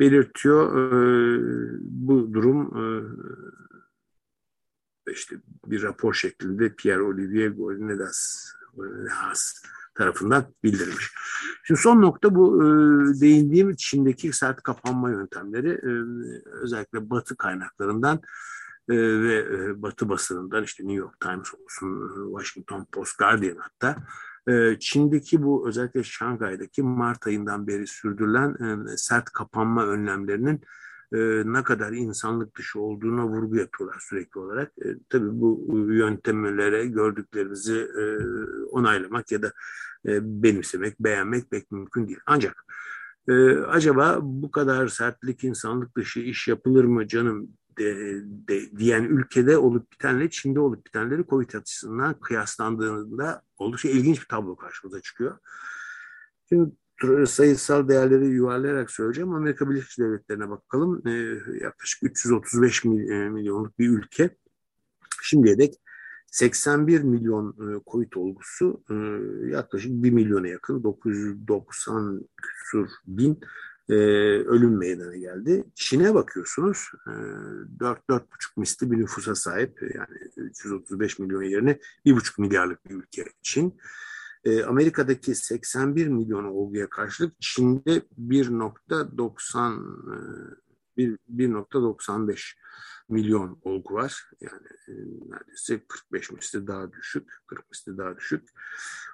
belirtiyor. 0.00 0.76
Ee, 0.76 1.40
bu 1.80 2.34
durum 2.34 2.60
e, 2.60 2.84
işte 5.12 5.36
bir 5.66 5.82
rapor 5.82 6.14
şeklinde 6.14 6.74
Pierre 6.74 7.02
Olivier 7.02 7.48
Gorinedas 7.48 8.46
tarafından 9.94 10.44
bildirilmiş. 10.64 11.12
Şimdi 11.64 11.80
son 11.80 12.02
nokta 12.02 12.34
bu 12.34 12.62
e, 12.62 12.66
değindiğim 13.20 13.76
Çin'deki 13.76 14.32
sert 14.32 14.62
kapanma 14.62 15.10
yöntemleri 15.10 15.68
e, 15.68 15.90
özellikle 16.62 17.10
Batı 17.10 17.36
kaynaklarından 17.36 18.20
ve 18.88 19.82
Batı 19.82 20.08
basınından 20.08 20.64
işte 20.64 20.82
New 20.82 20.98
York 20.98 21.20
Times 21.20 21.54
olsun, 21.54 22.10
Washington 22.38 22.86
Post, 22.92 23.18
Guardian 23.18 23.56
hatta 23.56 23.96
ee, 24.48 24.76
Çin'deki 24.80 25.42
bu 25.42 25.68
özellikle 25.68 26.04
Şangay'daki 26.04 26.82
Mart 26.82 27.26
ayından 27.26 27.66
beri 27.66 27.86
sürdürülen 27.86 28.56
e, 28.92 28.96
sert 28.96 29.24
kapanma 29.24 29.86
önlemlerinin 29.86 30.60
e, 31.14 31.42
ne 31.44 31.62
kadar 31.62 31.92
insanlık 31.92 32.56
dışı 32.58 32.80
olduğuna 32.80 33.26
vurgu 33.26 33.56
yapıyorlar 33.56 33.98
sürekli 34.08 34.40
olarak. 34.40 34.72
E, 34.84 34.86
tabii 35.08 35.40
bu 35.40 35.66
yöntemlere 35.90 36.86
gördüklerimizi 36.86 37.88
onaylamak 38.70 39.32
ya 39.32 39.42
da 39.42 39.52
benimsemek, 40.20 41.00
beğenmek 41.00 41.50
pek 41.50 41.70
mümkün 41.72 42.08
değil. 42.08 42.20
Ancak 42.26 42.64
acaba 43.68 44.18
bu 44.22 44.50
kadar 44.50 44.88
sertlik 44.88 45.44
insanlık 45.44 45.96
dışı 45.96 46.20
iş 46.20 46.48
yapılır 46.48 46.84
mı 46.84 47.08
canım 47.08 47.48
de, 47.78 47.96
de, 48.48 48.76
diyen 48.76 49.04
ülkede 49.04 49.58
olup 49.58 49.92
bitenle 49.92 50.30
Çin'de 50.30 50.60
olup 50.60 50.86
bitenleri 50.86 51.26
Covid 51.26 51.52
açısından 51.52 52.14
kıyaslandığında 52.20 53.42
oldukça 53.58 53.88
ilginç 53.88 54.20
bir 54.20 54.26
tablo 54.26 54.56
karşımıza 54.56 55.00
çıkıyor. 55.00 55.38
Şimdi 56.48 56.70
sayısal 57.26 57.88
değerleri 57.88 58.26
yuvarlayarak 58.26 58.90
söyleyeceğim. 58.90 59.32
Amerika 59.32 59.70
Birleşik 59.70 59.98
Devletleri'ne 59.98 60.50
bakalım. 60.50 61.08
E, 61.08 61.10
yaklaşık 61.64 62.02
335 62.02 62.84
milyonluk 62.84 63.78
bir 63.78 63.88
ülke. 63.88 64.30
Şimdiye 65.22 65.58
dek 65.58 65.74
81 66.26 67.00
milyon 67.00 67.50
e, 67.50 67.80
COVID 67.90 68.12
olgusu 68.12 68.84
e, 68.90 68.94
yaklaşık 69.50 69.90
1 69.90 70.10
milyona 70.10 70.48
yakın 70.48 70.82
990 70.82 72.28
küsur 72.42 72.88
bin 73.06 73.40
e, 73.88 73.94
ölüm 74.44 74.78
meydana 74.78 75.16
geldi. 75.16 75.64
Çin'e 75.74 76.14
bakıyorsunuz 76.14 76.78
e, 77.06 77.10
4-4,5 77.10 78.24
misli 78.56 78.90
bir 78.90 78.98
nüfusa 78.98 79.34
sahip 79.34 79.82
yani 79.94 80.18
335 80.36 81.18
milyon 81.18 81.42
yerine 81.42 81.78
1,5 82.06 82.40
milyarlık 82.40 82.90
bir 82.90 82.94
ülke 82.94 83.24
Çin. 83.42 83.68
E, 83.68 83.74
Amerika'daki 84.66 85.34
81 85.34 86.06
milyon 86.06 86.44
olguya 86.44 86.90
karşılık 86.90 87.40
Çin'de 87.40 88.02
1.90 88.18 90.64
1.95 90.98 92.54
milyon 93.08 93.58
olgu 93.62 93.94
var. 93.94 94.30
Yani 94.40 94.68
e, 94.88 94.92
neredeyse 95.30 95.86
45 95.88 96.30
misli 96.30 96.66
daha 96.66 96.92
düşük, 96.92 97.32
40 97.46 97.70
misli 97.70 97.98
daha 97.98 98.16
düşük. 98.16 98.48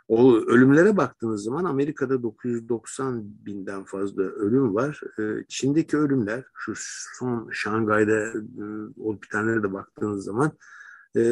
O 0.08 0.36
ölümlere 0.36 0.96
baktığınız 0.96 1.42
zaman 1.42 1.64
Amerika'da 1.64 2.22
990 2.22 3.22
binden 3.46 3.84
fazla 3.84 4.22
ölüm 4.22 4.74
var. 4.74 5.00
E, 5.18 5.44
Çin'deki 5.48 5.96
ölümler 5.96 6.44
şu 6.54 6.72
son 7.18 7.50
Şangay'da 7.52 8.12
e, 8.12 8.34
olup 8.96 9.22
bitenlere 9.22 9.62
de 9.62 9.72
baktığınız 9.72 10.24
zaman 10.24 10.52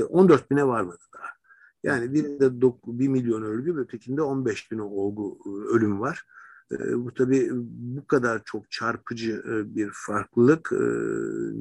14 0.09 0.51
bine 0.51 0.67
varmadı 0.67 1.05
daha. 1.15 1.38
Yani 1.83 2.15
birinde 2.15 2.61
1 2.87 3.09
milyon 3.09 3.43
ölgü, 3.43 3.77
ötekinde 3.79 4.23
15 4.23 4.71
bin 4.71 4.79
olgu 4.79 5.39
ölüm 5.71 6.01
var. 6.01 6.25
E, 6.73 7.05
bu 7.05 7.15
tabii 7.15 7.49
bu 7.53 8.07
kadar 8.07 8.43
çok 8.45 8.71
çarpıcı 8.71 9.43
e, 9.49 9.75
bir 9.75 9.91
farklılık 9.93 10.73
e, 10.73 10.85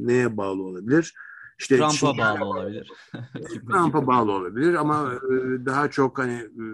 neye 0.07 0.37
bağlı 0.37 0.63
olabilir? 0.63 1.13
İşte 1.59 1.77
Trump'a 1.77 2.17
bağlı 2.17 2.45
olabilir. 2.45 2.91
Trump'a 3.67 4.07
bağlı 4.07 4.31
olabilir 4.31 4.73
ama 4.73 5.13
e, 5.13 5.65
daha 5.65 5.89
çok 5.89 6.17
hani 6.17 6.33
e, 6.33 6.65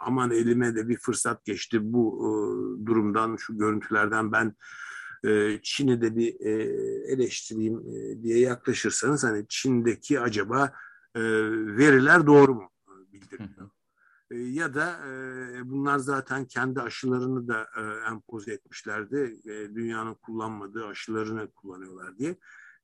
aman 0.00 0.30
elime 0.30 0.74
de 0.74 0.88
bir 0.88 0.96
fırsat 0.96 1.44
geçti 1.44 1.78
bu 1.82 2.16
e, 2.18 2.30
durumdan, 2.86 3.36
şu 3.36 3.58
görüntülerden 3.58 4.32
ben 4.32 4.54
e, 5.24 5.58
Çin'i 5.62 6.02
de 6.02 6.16
bir 6.16 6.40
e, 6.40 6.52
eleştireyim 7.12 7.78
e, 7.78 8.22
diye 8.22 8.38
yaklaşırsanız 8.38 9.24
hani 9.24 9.46
Çin'deki 9.48 10.20
acaba 10.20 10.72
e, 11.14 11.20
veriler 11.76 12.26
doğru 12.26 12.54
mu 12.54 12.70
bildiriliyor? 13.12 13.70
E, 14.30 14.36
ya 14.38 14.74
da 14.74 15.06
e, 15.08 15.70
bunlar 15.70 15.98
zaten 15.98 16.44
kendi 16.44 16.80
aşılarını 16.80 17.48
da 17.48 17.68
e, 17.76 18.10
empoze 18.10 18.52
etmişlerdi. 18.52 19.40
dünyanın 19.74 20.14
kullanmadığı 20.14 20.86
aşılarını 20.86 21.50
kullanıyorlar 21.50 22.18
diye. 22.18 22.36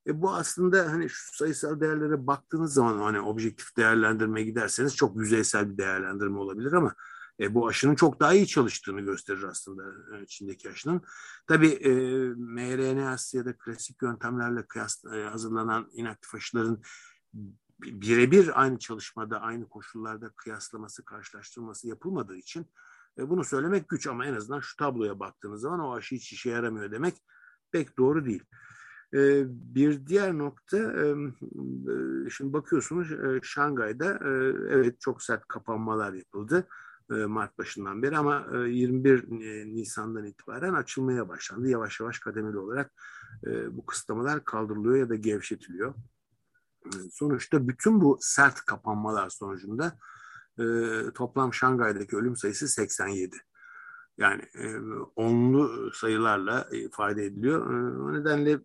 E, 0.07 0.21
bu 0.21 0.33
aslında 0.33 0.91
hani 0.91 1.09
şu 1.09 1.35
sayısal 1.35 1.79
değerlere 1.79 2.27
baktığınız 2.27 2.73
zaman 2.73 2.97
hani 2.97 3.21
objektif 3.21 3.77
değerlendirmeye 3.77 4.45
giderseniz 4.45 4.95
çok 4.95 5.17
yüzeysel 5.17 5.69
bir 5.69 5.77
değerlendirme 5.77 6.39
olabilir 6.39 6.73
ama 6.73 6.95
e, 7.39 7.53
bu 7.53 7.67
aşının 7.67 7.95
çok 7.95 8.19
daha 8.19 8.33
iyi 8.33 8.47
çalıştığını 8.47 9.01
gösterir 9.01 9.43
aslında 9.43 9.83
e, 10.17 10.25
Çin'deki 10.25 10.69
aşının. 10.69 11.01
Tabii 11.47 11.67
e, 11.67 11.91
mRNA 12.35 13.15
ya 13.33 13.45
da 13.45 13.57
klasik 13.57 14.01
yöntemlerle 14.01 14.67
kıyas, 14.67 15.05
e, 15.05 15.23
hazırlanan 15.23 15.89
inaktif 15.93 16.35
aşıların 16.35 16.81
birebir 17.79 18.61
aynı 18.61 18.79
çalışmada, 18.79 19.41
aynı 19.41 19.69
koşullarda 19.69 20.29
kıyaslaması, 20.29 21.05
karşılaştırması 21.05 21.87
yapılmadığı 21.87 22.37
için 22.37 22.65
e, 23.17 23.29
bunu 23.29 23.43
söylemek 23.43 23.89
güç 23.89 24.07
ama 24.07 24.25
en 24.25 24.33
azından 24.33 24.59
şu 24.59 24.75
tabloya 24.77 25.19
baktığınız 25.19 25.61
zaman 25.61 25.79
o 25.79 25.95
aşı 25.95 26.15
hiç 26.15 26.33
işe 26.33 26.49
yaramıyor 26.49 26.91
demek 26.91 27.15
pek 27.71 27.97
doğru 27.97 28.25
değil. 28.25 28.43
E, 29.13 29.43
bir 29.47 30.07
diğer 30.07 30.37
nokta, 30.37 30.77
e, 30.77 31.15
e 32.25 32.29
şimdi 32.29 32.53
bakıyorsunuz 32.53 33.11
e, 33.11 33.39
Şangay'da 33.43 34.05
e, 34.05 34.29
evet 34.69 35.01
çok 35.01 35.23
sert 35.23 35.47
kapanmalar 35.47 36.13
yapıldı 36.13 36.67
e, 37.11 37.13
Mart 37.13 37.57
başından 37.57 38.03
beri 38.03 38.17
ama 38.17 38.47
e, 38.53 38.57
21 38.69 39.23
e, 39.41 39.75
Nisan'dan 39.75 40.25
itibaren 40.25 40.73
açılmaya 40.73 41.29
başlandı. 41.29 41.69
Yavaş 41.69 41.99
yavaş 41.99 42.19
kademeli 42.19 42.57
olarak 42.57 42.91
bu 43.71 43.85
kısıtlamalar 43.85 44.43
kaldırılıyor 44.43 44.95
ya 44.95 45.09
da 45.09 45.15
gevşetiliyor 45.15 45.93
sonuçta 47.13 47.67
bütün 47.67 48.01
bu 48.01 48.17
sert 48.21 48.55
kapanmalar 48.55 49.29
sonucunda 49.29 49.97
e, 50.59 50.63
toplam 51.15 51.53
Şangay'daki 51.53 52.15
ölüm 52.15 52.35
sayısı 52.35 52.67
87. 52.67 53.37
Yani 54.17 54.41
e, 54.41 54.75
onlu 55.15 55.91
sayılarla 55.93 56.67
ifade 56.71 57.25
ediliyor. 57.25 57.73
E, 57.73 58.01
o 58.01 58.13
nedenle 58.13 58.59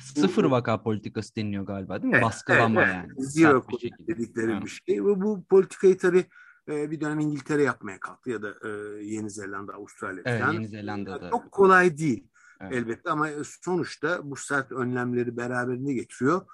sıfır 0.00 0.44
vaka 0.44 0.82
politikası 0.82 1.36
deniliyor 1.36 1.66
galiba 1.66 2.02
değil 2.02 2.10
mi? 2.10 2.14
Evet, 2.14 2.24
Baskılama 2.24 2.82
evet, 2.82 2.94
yani. 2.94 3.12
Zero 3.18 3.64
bir 3.68 3.92
dedikleri 4.06 4.52
evet. 4.52 4.64
bir 4.64 4.82
şey. 4.86 5.04
Ve 5.04 5.20
bu 5.20 5.44
politikayı 5.44 5.98
tabii 5.98 6.24
e, 6.68 6.90
bir 6.90 7.00
dönem 7.00 7.20
İngiltere 7.20 7.62
yapmaya 7.62 8.00
kalktı 8.00 8.30
ya 8.30 8.42
da 8.42 8.54
e, 8.64 8.68
Yeni 9.04 9.30
Zelanda, 9.30 9.72
Avustralya 9.74 10.22
evet, 10.26 10.40
falan. 10.40 10.52
Yeni 10.52 10.68
Zelanda'da. 10.68 11.30
Çok 11.30 11.52
kolay 11.52 11.98
değil 11.98 12.28
evet. 12.60 12.72
elbette 12.72 13.10
ama 13.10 13.28
sonuçta 13.44 14.30
bu 14.30 14.36
sert 14.36 14.72
önlemleri 14.72 15.36
beraberinde 15.36 15.92
getiriyor 15.92 16.46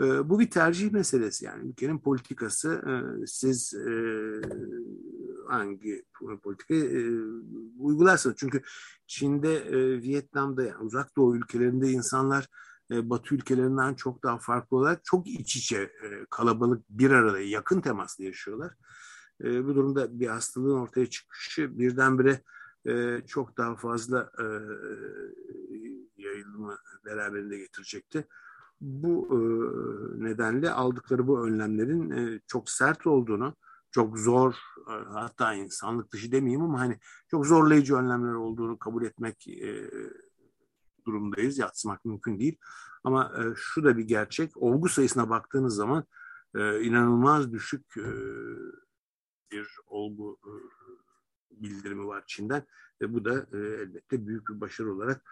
e, 0.00 0.28
bu 0.28 0.40
bir 0.40 0.50
tercih 0.50 0.92
meselesi 0.92 1.44
yani. 1.44 1.68
Ülkenin 1.68 1.98
politikası 1.98 2.82
e, 2.86 3.26
siz 3.26 3.74
e, 3.74 3.92
hangi 5.48 6.04
politikayı 6.42 6.84
e, 6.84 7.00
uygularsanız. 7.78 8.36
Çünkü 8.36 8.62
Çin'de, 9.06 9.72
Vietnam'da 10.02 10.64
yani 10.64 10.84
uzak 10.84 11.16
doğu 11.16 11.36
ülkelerinde 11.36 11.90
insanlar 11.90 12.48
e, 12.90 13.10
Batı 13.10 13.34
ülkelerinden 13.34 13.94
çok 13.94 14.22
daha 14.22 14.38
farklı 14.38 14.76
olarak 14.76 15.04
çok 15.04 15.26
iç 15.26 15.56
içe 15.56 15.92
kalabalık 16.30 16.84
bir 16.90 17.10
arada 17.10 17.40
yakın 17.40 17.80
temasla 17.80 18.24
yaşıyorlar. 18.24 18.74
Bu 19.40 19.74
durumda 19.74 20.20
bir 20.20 20.26
hastalığın 20.26 20.78
ortaya 20.78 21.06
çıkışı 21.06 21.78
birdenbire 21.78 22.42
çok 23.26 23.56
daha 23.56 23.76
fazla 23.76 24.32
e, 24.38 24.44
yayılımı 26.16 26.78
beraberinde 27.04 27.58
getirecekti 27.58 28.24
bu 28.80 29.28
e, 29.30 29.38
nedenle 30.24 30.70
aldıkları 30.70 31.26
bu 31.26 31.46
önlemlerin 31.46 32.10
e, 32.10 32.40
çok 32.46 32.70
sert 32.70 33.06
olduğunu, 33.06 33.54
çok 33.90 34.18
zor 34.18 34.54
e, 34.90 34.92
hatta 34.92 35.54
insanlık 35.54 36.12
dışı 36.12 36.32
demeyeyim 36.32 36.62
ama 36.62 36.80
hani 36.80 36.98
çok 37.28 37.46
zorlayıcı 37.46 37.96
önlemler 37.96 38.32
olduğunu 38.32 38.78
kabul 38.78 39.04
etmek 39.04 39.46
durumdayız. 41.06 41.58
Yatsımak 41.58 42.04
mümkün 42.04 42.38
değil. 42.38 42.56
Ama 43.04 43.32
şu 43.56 43.84
da 43.84 43.96
bir 43.96 44.04
gerçek. 44.04 44.56
Olgu 44.56 44.88
sayısına 44.88 45.30
baktığınız 45.30 45.74
zaman 45.74 46.04
inanılmaz 46.56 47.52
düşük 47.52 47.96
bir 49.52 49.78
olgu 49.86 50.38
bildirimi 51.50 52.06
var 52.06 52.24
Çin'den 52.26 52.62
ve 53.00 53.14
bu 53.14 53.24
da 53.24 53.46
elbette 53.52 54.26
büyük 54.26 54.48
bir 54.48 54.60
başarı 54.60 54.94
olarak 54.94 55.22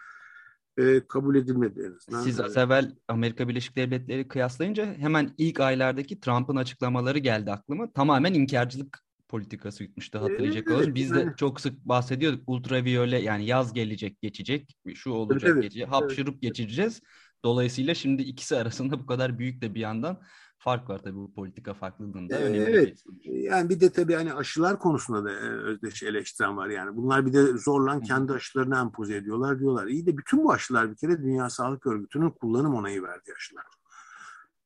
e, 0.79 1.07
kabul 1.09 1.37
edilmedi 1.37 1.81
en 1.81 1.97
azından. 1.97 2.23
Siz 2.23 2.41
az 2.41 2.57
evvel 2.57 2.93
Amerika 3.09 3.49
Birleşik 3.49 3.77
Devletleri 3.77 4.29
kıyaslayınca 4.29 4.95
hemen 4.95 5.35
ilk 5.39 5.61
aylardaki 5.61 6.21
Trump'ın 6.21 6.57
açıklamaları 6.57 7.19
geldi 7.19 7.53
aklıma. 7.53 7.93
Tamamen 7.93 8.35
inkarcılık 8.35 9.07
politikası 9.29 9.83
yutmuştu 9.83 10.19
hatırlayacak 10.19 10.69
evet, 10.71 10.95
Biz 10.95 11.15
de 11.15 11.35
çok 11.37 11.61
sık 11.61 11.85
bahsediyorduk 11.85 12.43
ultraviyole 12.47 13.19
yani 13.19 13.47
yaz 13.47 13.73
gelecek 13.73 14.21
geçecek 14.21 14.77
şu 14.95 15.11
olacak 15.11 15.51
evet, 15.55 15.63
geçecek 15.63 15.93
hapşırıp 15.93 16.35
evet. 16.35 16.43
geçireceğiz. 16.43 17.01
Dolayısıyla 17.45 17.95
şimdi 17.95 18.23
ikisi 18.23 18.57
arasında 18.57 19.01
bu 19.01 19.07
kadar 19.07 19.39
büyük 19.39 19.63
de 19.63 19.75
bir 19.75 19.81
yandan 19.81 20.21
fark 20.59 20.91
var 20.91 20.99
tabii 20.99 21.17
bu 21.17 21.33
politika 21.35 21.75
farklılığında. 21.75 22.39
Önemli 22.39 22.59
evet. 22.59 23.05
Yani 23.25 23.69
bir 23.69 23.81
de 23.81 23.93
tabii 23.93 24.15
hani 24.15 24.35
aşılar 24.35 24.79
konusunda 24.79 25.25
da 25.25 25.31
özdeş 25.41 26.03
eleştiren 26.03 26.57
var 26.57 26.69
yani. 26.69 26.97
Bunlar 26.97 27.27
bir 27.27 27.33
de 27.33 27.45
zorlan 27.45 28.01
kendi 28.01 28.33
aşılarını 28.33 28.79
empoze 28.79 29.17
ediyorlar 29.17 29.59
diyorlar. 29.59 29.87
İyi 29.87 30.07
de 30.07 30.17
bütün 30.17 30.45
bu 30.45 30.53
aşılar 30.53 30.91
bir 30.91 30.97
kere 30.97 31.23
Dünya 31.23 31.51
Sağlık 31.51 31.87
Örgütü'nün 31.87 32.31
kullanım 32.31 32.75
onayı 32.75 33.03
verdiği 33.03 33.33
aşılar. 33.37 33.65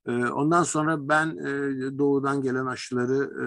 Ee, 0.06 0.12
ondan 0.12 0.62
sonra 0.62 1.08
ben 1.08 1.28
e, 1.28 1.98
doğudan 1.98 2.42
gelen 2.42 2.66
aşıları 2.66 3.24
e, 3.24 3.46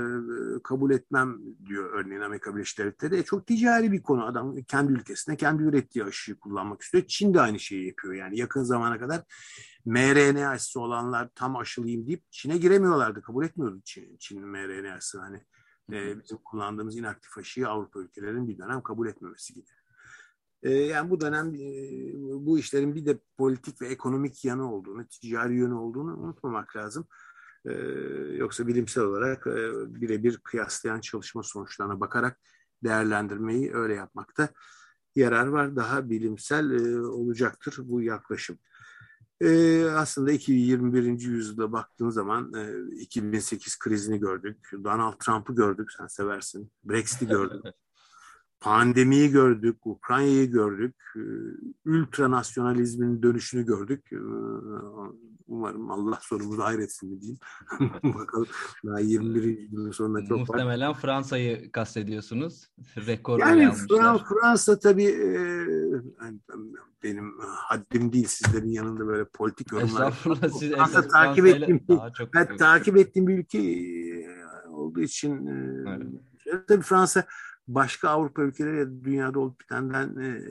kabul 0.64 0.92
etmem 0.92 1.40
diyor 1.66 1.94
örneğin 1.94 2.22
Amerika 2.22 2.56
Birleşik 2.56 2.80
Devletleri. 2.80 3.18
E, 3.18 3.24
çok 3.24 3.48
ticari 3.48 3.92
bir 3.92 4.04
konu 4.04 4.26
adam 4.26 4.56
kendi 4.68 4.92
ülkesine 4.92 5.38
kendi 5.38 5.64
ürettiği 5.64 6.06
aşıyı 6.06 6.40
kullanmak 6.40 6.82
istiyor. 6.82 7.04
Çin 7.08 7.34
de 7.34 7.42
aynı 7.42 7.60
şeyi 7.60 7.88
yapıyor 7.88 8.14
yani 8.14 8.40
yakın 8.40 8.64
zamana 8.64 9.00
kadar 9.00 9.24
mRNA 9.86 10.50
aşısı 10.50 10.80
olanlar 10.80 11.30
tam 11.36 11.56
aşılıyım 11.56 12.08
deyip 12.08 12.32
Çin'e 12.32 12.58
giremiyorlardı. 12.58 13.22
Kabul 13.22 13.46
etmiyordu 13.46 13.82
Çin, 13.86 14.18
Çin'in 14.18 14.48
mRNA 14.48 14.94
aşısı 14.94 15.20
hani 15.20 15.42
e, 15.92 16.20
bizim 16.20 16.38
kullandığımız 16.38 16.98
inaktif 16.98 17.38
aşıyı 17.38 17.70
Avrupa 17.70 18.00
ülkelerinin 18.00 18.48
bir 18.48 18.58
dönem 18.58 18.82
kabul 18.82 19.08
etmemesi 19.08 19.54
gibi. 19.54 19.66
Ee, 20.64 20.72
yani 20.72 21.10
bu 21.10 21.22
dönem 21.22 21.56
e, 21.56 21.60
bu 22.46 22.60
işlerin 22.60 22.96
bir 22.96 23.06
de 23.06 23.20
politik 23.38 23.82
ve 23.82 23.88
ekonomik 23.88 24.46
yanı 24.46 24.74
olduğunu, 24.74 25.08
ticari 25.08 25.56
yönü 25.56 25.74
olduğunu 25.74 26.18
unutmamak 26.18 26.76
lazım. 26.76 27.08
Ee, 27.66 27.72
yoksa 28.38 28.68
bilimsel 28.68 29.04
olarak 29.04 29.48
e, 29.48 29.72
birebir 30.02 30.38
kıyaslayan 30.38 31.00
çalışma 31.00 31.44
sonuçlarına 31.44 32.00
bakarak 32.00 32.40
değerlendirmeyi 32.84 33.74
öyle 33.74 33.94
yapmakta 33.94 34.50
yarar 35.16 35.48
var. 35.48 35.76
Daha 35.76 36.10
bilimsel 36.10 36.72
e, 36.72 37.02
olacaktır 37.02 37.76
bu 37.80 38.02
yaklaşım. 38.02 38.58
E, 39.42 39.84
aslında 39.86 40.32
21. 40.32 41.06
yüzyılda 41.20 41.72
baktığın 41.72 42.10
zaman 42.10 42.54
e, 42.54 42.96
2008 42.96 43.80
krizini 43.80 44.20
gördük. 44.20 44.72
Donald 44.84 45.14
Trump'ı 45.20 45.56
gördük 45.56 45.92
sen 45.98 46.08
seversin. 46.08 46.72
Brexit'i 46.84 47.28
gördük. 47.28 47.66
pandemiyi 48.64 49.30
gördük, 49.32 49.78
Ukrayna'yı 49.86 50.52
gördük, 50.52 50.96
e, 51.16 51.22
ultranasyonalizmin 51.90 53.24
dönüşünü 53.24 53.66
gördük. 53.66 54.14
E, 54.14 54.18
umarım 55.48 55.92
Allah 55.92 56.20
sonumuzu 56.22 56.64
hayretsin 56.64 57.22
diyeyim. 57.22 57.40
Bakalım 58.04 58.48
daha 58.86 59.00
21. 59.00 59.72
yılın 59.72 59.92
sonunda 59.92 60.26
çok 60.26 60.40
Muhtemelen 60.40 60.90
var. 60.90 61.00
Fransa'yı 61.02 61.72
kastediyorsunuz. 61.72 62.68
Rekor 63.08 63.40
yani 63.40 63.64
Fra- 63.64 64.24
Fransa 64.24 64.80
tabii 64.80 65.06
e, 65.06 65.38
benim 67.04 67.34
haddim 67.40 68.14
değil 68.14 68.28
sizlerin 68.28 68.70
yanında 68.70 69.08
böyle 69.08 69.26
politik 69.26 69.72
yorumlar. 69.72 69.88
Estağfurullah 69.88 70.50
siz 70.50 70.72
Fransa 70.72 71.08
takip 71.08 71.46
ettiğim, 71.46 71.82
ben 72.36 72.58
takip 72.58 72.98
ettiğim 72.98 73.28
bir 73.28 73.38
ülke 73.38 73.60
olduğu 74.70 75.02
için 75.02 75.48
evet. 75.88 76.68
tabii 76.68 76.82
Fransa 76.84 77.26
başka 77.68 78.10
Avrupa 78.10 78.42
ülkeleri 78.42 78.78
ya 78.78 78.88
da 78.88 79.04
dünyada 79.04 79.40
olup 79.40 79.60
bitenden 79.60 80.16
e, 80.16 80.42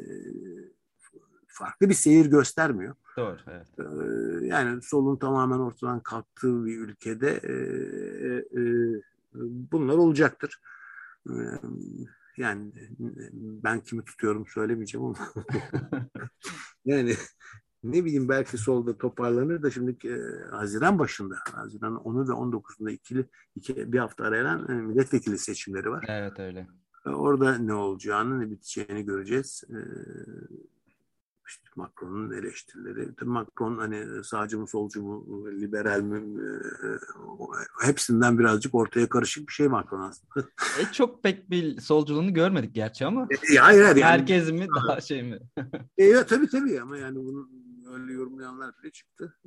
farklı 1.46 1.88
bir 1.88 1.94
seyir 1.94 2.26
göstermiyor. 2.26 2.94
Doğru, 3.16 3.36
evet. 3.46 3.66
E, 3.78 4.46
yani 4.46 4.82
solun 4.82 5.16
tamamen 5.16 5.58
ortadan 5.58 6.00
kalktığı 6.00 6.64
bir 6.64 6.78
ülkede 6.78 7.30
e, 7.30 7.52
e, 8.60 8.62
bunlar 9.72 9.94
olacaktır. 9.94 10.60
E, 11.28 11.34
yani 12.36 12.72
ben 13.38 13.80
kimi 13.80 14.04
tutuyorum 14.04 14.46
söylemeyeceğim 14.46 15.06
ama 15.06 15.18
yani 16.84 17.16
ne 17.84 18.04
bileyim 18.04 18.28
belki 18.28 18.58
solda 18.58 18.98
toparlanır 18.98 19.62
da 19.62 19.70
şimdi 19.70 20.08
e, 20.08 20.16
Haziran 20.50 20.98
başında, 20.98 21.34
Haziran 21.52 21.94
10'u 21.94 22.28
ve 22.28 22.32
19'unda 22.32 22.92
ikili 22.92 23.24
iki, 23.56 23.92
bir 23.92 23.98
hafta 23.98 24.24
arayan 24.24 24.68
e, 24.68 24.72
milletvekili 24.72 25.38
seçimleri 25.38 25.90
var. 25.90 26.04
Evet 26.08 26.40
öyle. 26.40 26.66
Orada 27.06 27.58
ne 27.58 27.74
olacağını, 27.74 28.40
ne 28.40 28.50
biteceğini 28.50 29.04
göreceğiz. 29.04 29.64
Ee, 29.70 29.76
işte 31.48 31.68
Macron'un 31.76 32.30
eleştirileri. 32.30 33.14
Tabii 33.14 33.30
Macron 33.30 33.78
hani 33.78 34.24
sağcı 34.24 34.58
mı, 34.58 34.68
solcu 34.68 35.02
mu, 35.02 35.46
liberal 35.50 36.00
mi 36.00 36.42
e, 36.42 37.86
hepsinden 37.86 38.38
birazcık 38.38 38.74
ortaya 38.74 39.08
karışık 39.08 39.48
bir 39.48 39.52
şey 39.52 39.68
Macron 39.68 40.00
aslında. 40.00 40.48
E, 40.80 40.92
çok 40.92 41.22
pek 41.22 41.50
bir 41.50 41.80
solculuğunu 41.80 42.34
görmedik 42.34 42.74
gerçi 42.74 43.06
ama. 43.06 43.28
E, 43.30 43.56
hayır, 43.56 43.82
hayır, 43.82 43.96
yani, 43.96 44.04
Herkes 44.04 44.52
mi 44.52 44.66
daha 44.76 45.00
şey 45.00 45.22
mi? 45.22 45.38
e, 45.98 46.04
ya, 46.04 46.26
tabii 46.26 46.48
tabii 46.48 46.80
ama 46.80 46.98
yani 46.98 47.16
bunu 47.16 47.48
öyle 47.92 48.12
yorumlayanlar 48.12 48.74
bile 48.82 48.90
çıktı. 48.90 49.38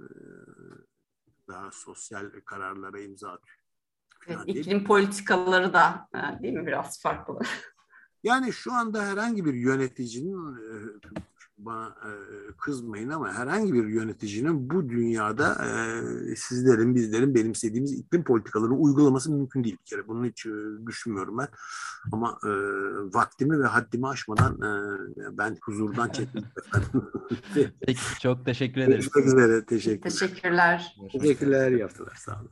Daha 1.48 1.72
sosyal 1.72 2.32
kararlara 2.46 3.00
imza 3.00 3.32
atıyor. 3.32 3.65
Evet, 4.28 4.40
iklim 4.46 4.84
politikaları 4.84 5.74
da 5.74 6.08
e, 6.16 6.44
değil 6.44 6.54
mi 6.54 6.68
biraz 6.68 7.02
farklı? 7.02 7.40
Yani 8.24 8.54
şu 8.54 8.74
anda 8.74 9.06
herhangi 9.06 9.46
bir 9.46 9.54
yöneticinin 9.54 10.54
e, 10.54 10.72
bana 11.58 11.88
e, 11.88 12.10
kızmayın 12.58 13.10
ama 13.10 13.34
herhangi 13.34 13.74
bir 13.74 13.88
yöneticinin 13.88 14.70
bu 14.70 14.90
dünyada 14.90 15.58
sizlerin, 16.36 16.96
bizlerin 16.96 17.36
benimsediğimiz 17.36 18.00
iklim 18.00 18.24
politikalarını 18.24 18.76
uygulaması 18.76 19.32
mümkün 19.32 19.64
değil 19.64 19.78
bir 19.80 19.86
kere. 19.86 20.08
Bunu 20.08 20.26
hiç 20.26 20.46
düşünmüyorum 20.88 21.38
ben. 21.38 21.48
Ama 22.12 22.38
vaktimi 23.14 23.60
ve 23.60 23.66
haddimi 23.66 24.08
aşmadan 24.08 24.60
ben 25.18 25.58
huzurdan 25.62 26.10
çektim. 26.10 26.44
Peki, 27.82 28.02
çok 28.22 28.46
teşekkür 28.46 28.82
ederiz. 28.82 29.10
Görüşmek 29.14 29.26
üzere. 29.26 29.66
Teşekkürler. 29.66 30.12
Teşekkürler. 30.12 30.96
Teşekkürler. 31.12 31.72
İyi 31.72 31.82
haftalar. 31.82 32.16
Sağ 32.16 32.42
olun. 32.42 32.52